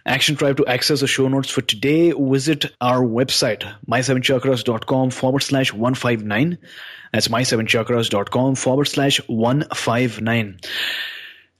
Action 0.04 0.36
Tribe 0.36 0.56
to 0.56 0.66
access 0.66 1.00
the 1.00 1.06
show 1.06 1.28
notes 1.28 1.50
for 1.50 1.60
today, 1.60 2.12
visit 2.12 2.64
our 2.80 3.02
website, 3.02 3.70
my7chakras.com 3.86 5.10
forward 5.10 5.42
slash 5.42 5.72
159. 5.72 6.56
That's 7.12 7.28
my7chakras.com 7.28 8.54
forward 8.54 8.86
slash 8.86 9.18
159. 9.26 10.60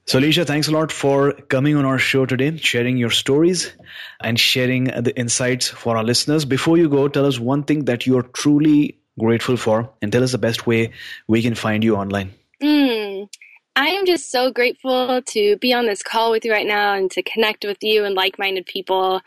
So, 0.09 0.17
Alicia, 0.17 0.43
thanks 0.43 0.67
a 0.67 0.71
lot 0.71 0.91
for 0.91 1.33
coming 1.33 1.75
on 1.75 1.85
our 1.85 1.99
show 1.99 2.25
today, 2.25 2.57
sharing 2.57 2.97
your 2.97 3.11
stories 3.11 3.71
and 4.19 4.39
sharing 4.39 4.85
the 4.85 5.13
insights 5.15 5.67
for 5.67 5.97
our 5.97 6.03
listeners. 6.03 6.45
Before 6.45 6.79
you 6.79 6.89
go, 6.89 7.07
tell 7.07 7.27
us 7.27 7.37
one 7.37 7.61
thing 7.61 7.85
that 7.85 8.07
you're 8.07 8.23
truly 8.23 8.97
grateful 9.19 9.55
for 9.55 9.91
and 10.01 10.11
tell 10.11 10.23
us 10.23 10.31
the 10.31 10.39
best 10.39 10.65
way 10.65 10.93
we 11.27 11.43
can 11.43 11.53
find 11.53 11.83
you 11.83 11.95
online. 11.95 12.31
Mm, 12.59 13.29
I 13.75 13.89
am 13.89 14.07
just 14.07 14.31
so 14.31 14.51
grateful 14.51 15.21
to 15.21 15.57
be 15.57 15.73
on 15.73 15.85
this 15.85 16.01
call 16.01 16.31
with 16.31 16.43
you 16.43 16.51
right 16.51 16.65
now 16.65 16.95
and 16.95 17.11
to 17.11 17.21
connect 17.21 17.63
with 17.63 17.83
you 17.83 18.03
and 18.03 18.15
like 18.15 18.39
minded 18.39 18.65
people. 18.65 19.21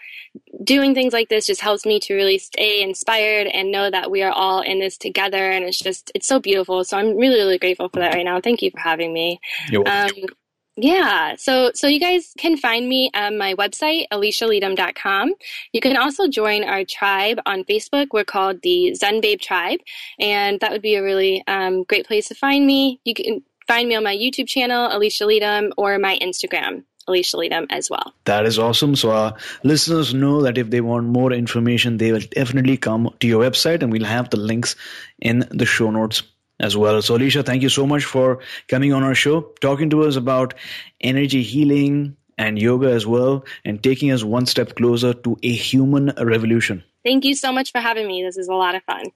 Doing 0.64 0.94
things 0.94 1.12
like 1.12 1.28
this 1.28 1.46
just 1.46 1.60
helps 1.60 1.86
me 1.86 2.00
to 2.00 2.14
really 2.14 2.38
stay 2.38 2.82
inspired 2.82 3.46
and 3.46 3.70
know 3.70 3.88
that 3.88 4.10
we 4.10 4.24
are 4.24 4.32
all 4.32 4.62
in 4.62 4.80
this 4.80 4.98
together. 4.98 5.48
And 5.48 5.64
it's 5.64 5.78
just, 5.78 6.10
it's 6.16 6.26
so 6.26 6.40
beautiful. 6.40 6.82
So 6.82 6.98
I'm 6.98 7.16
really, 7.16 7.36
really 7.36 7.58
grateful 7.58 7.88
for 7.88 8.00
that 8.00 8.14
right 8.14 8.24
now. 8.24 8.40
Thank 8.40 8.62
you 8.62 8.72
for 8.72 8.80
having 8.80 9.12
me. 9.12 9.38
You're 9.70 9.82
welcome. 9.82 10.24
Um, 10.24 10.28
yeah, 10.76 11.36
so 11.36 11.70
so 11.74 11.86
you 11.86 12.00
guys 12.00 12.32
can 12.38 12.56
find 12.56 12.88
me 12.88 13.10
on 13.14 13.36
my 13.36 13.54
website, 13.54 14.06
alicialatham.com. 14.10 15.34
You 15.72 15.80
can 15.80 15.96
also 15.98 16.28
join 16.28 16.64
our 16.64 16.84
tribe 16.84 17.40
on 17.44 17.64
Facebook. 17.64 18.08
We're 18.12 18.24
called 18.24 18.62
the 18.62 18.94
Zen 18.94 19.20
Babe 19.20 19.38
Tribe, 19.38 19.80
and 20.18 20.60
that 20.60 20.70
would 20.70 20.80
be 20.80 20.94
a 20.94 21.02
really 21.02 21.44
um, 21.46 21.82
great 21.84 22.06
place 22.06 22.28
to 22.28 22.34
find 22.34 22.66
me. 22.66 23.00
You 23.04 23.12
can 23.12 23.42
find 23.68 23.86
me 23.86 23.96
on 23.96 24.04
my 24.04 24.16
YouTube 24.16 24.48
channel, 24.48 24.88
Alicia 24.90 25.26
Latham, 25.26 25.74
or 25.76 25.98
my 25.98 26.18
Instagram, 26.22 26.84
Alicia 27.06 27.36
Latham, 27.36 27.66
as 27.68 27.90
well. 27.90 28.14
That 28.24 28.46
is 28.46 28.58
awesome. 28.58 28.96
So 28.96 29.10
our 29.10 29.34
listeners 29.64 30.14
know 30.14 30.40
that 30.40 30.56
if 30.56 30.70
they 30.70 30.80
want 30.80 31.06
more 31.06 31.32
information, 31.32 31.98
they 31.98 32.12
will 32.12 32.26
definitely 32.30 32.78
come 32.78 33.10
to 33.20 33.26
your 33.26 33.42
website, 33.44 33.82
and 33.82 33.92
we'll 33.92 34.04
have 34.04 34.30
the 34.30 34.38
links 34.38 34.74
in 35.20 35.46
the 35.50 35.66
show 35.66 35.90
notes 35.90 36.22
as 36.62 36.76
well. 36.76 37.02
So, 37.02 37.16
Alicia, 37.16 37.42
thank 37.42 37.62
you 37.62 37.68
so 37.68 37.86
much 37.86 38.04
for 38.04 38.38
coming 38.68 38.92
on 38.92 39.02
our 39.02 39.14
show, 39.14 39.52
talking 39.60 39.90
to 39.90 40.04
us 40.04 40.16
about 40.16 40.54
energy 41.00 41.42
healing 41.42 42.16
and 42.38 42.58
yoga 42.58 42.90
as 42.90 43.06
well, 43.06 43.44
and 43.64 43.82
taking 43.82 44.10
us 44.10 44.24
one 44.24 44.46
step 44.46 44.74
closer 44.76 45.12
to 45.12 45.36
a 45.42 45.52
human 45.52 46.12
revolution. 46.18 46.82
Thank 47.04 47.24
you 47.24 47.34
so 47.34 47.52
much 47.52 47.72
for 47.72 47.80
having 47.80 48.06
me. 48.06 48.22
This 48.22 48.38
is 48.38 48.48
a 48.48 48.54
lot 48.54 48.74
of 48.74 48.82
fun. 48.84 49.06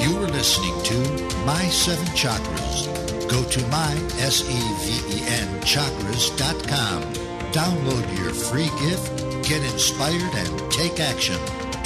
You 0.00 0.16
were 0.16 0.28
listening 0.28 0.82
to 0.84 0.94
My 1.44 1.64
Seven 1.68 2.06
Chakras. 2.14 2.88
Go 3.28 3.44
to 3.44 3.60
my, 3.68 3.92
S-E-V-E-N, 4.18 5.60
chakras.com. 5.60 7.02
Download 7.52 8.18
your 8.18 8.32
free 8.32 8.70
gift, 8.88 9.48
get 9.48 9.62
inspired, 9.72 10.34
and 10.34 10.72
take 10.72 10.98
action. 11.00 11.38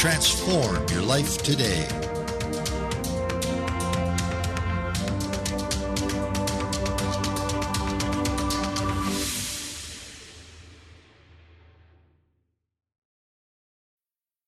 Transform 0.04 0.86
your 0.90 1.00
life 1.00 1.38
today. 1.38 2.13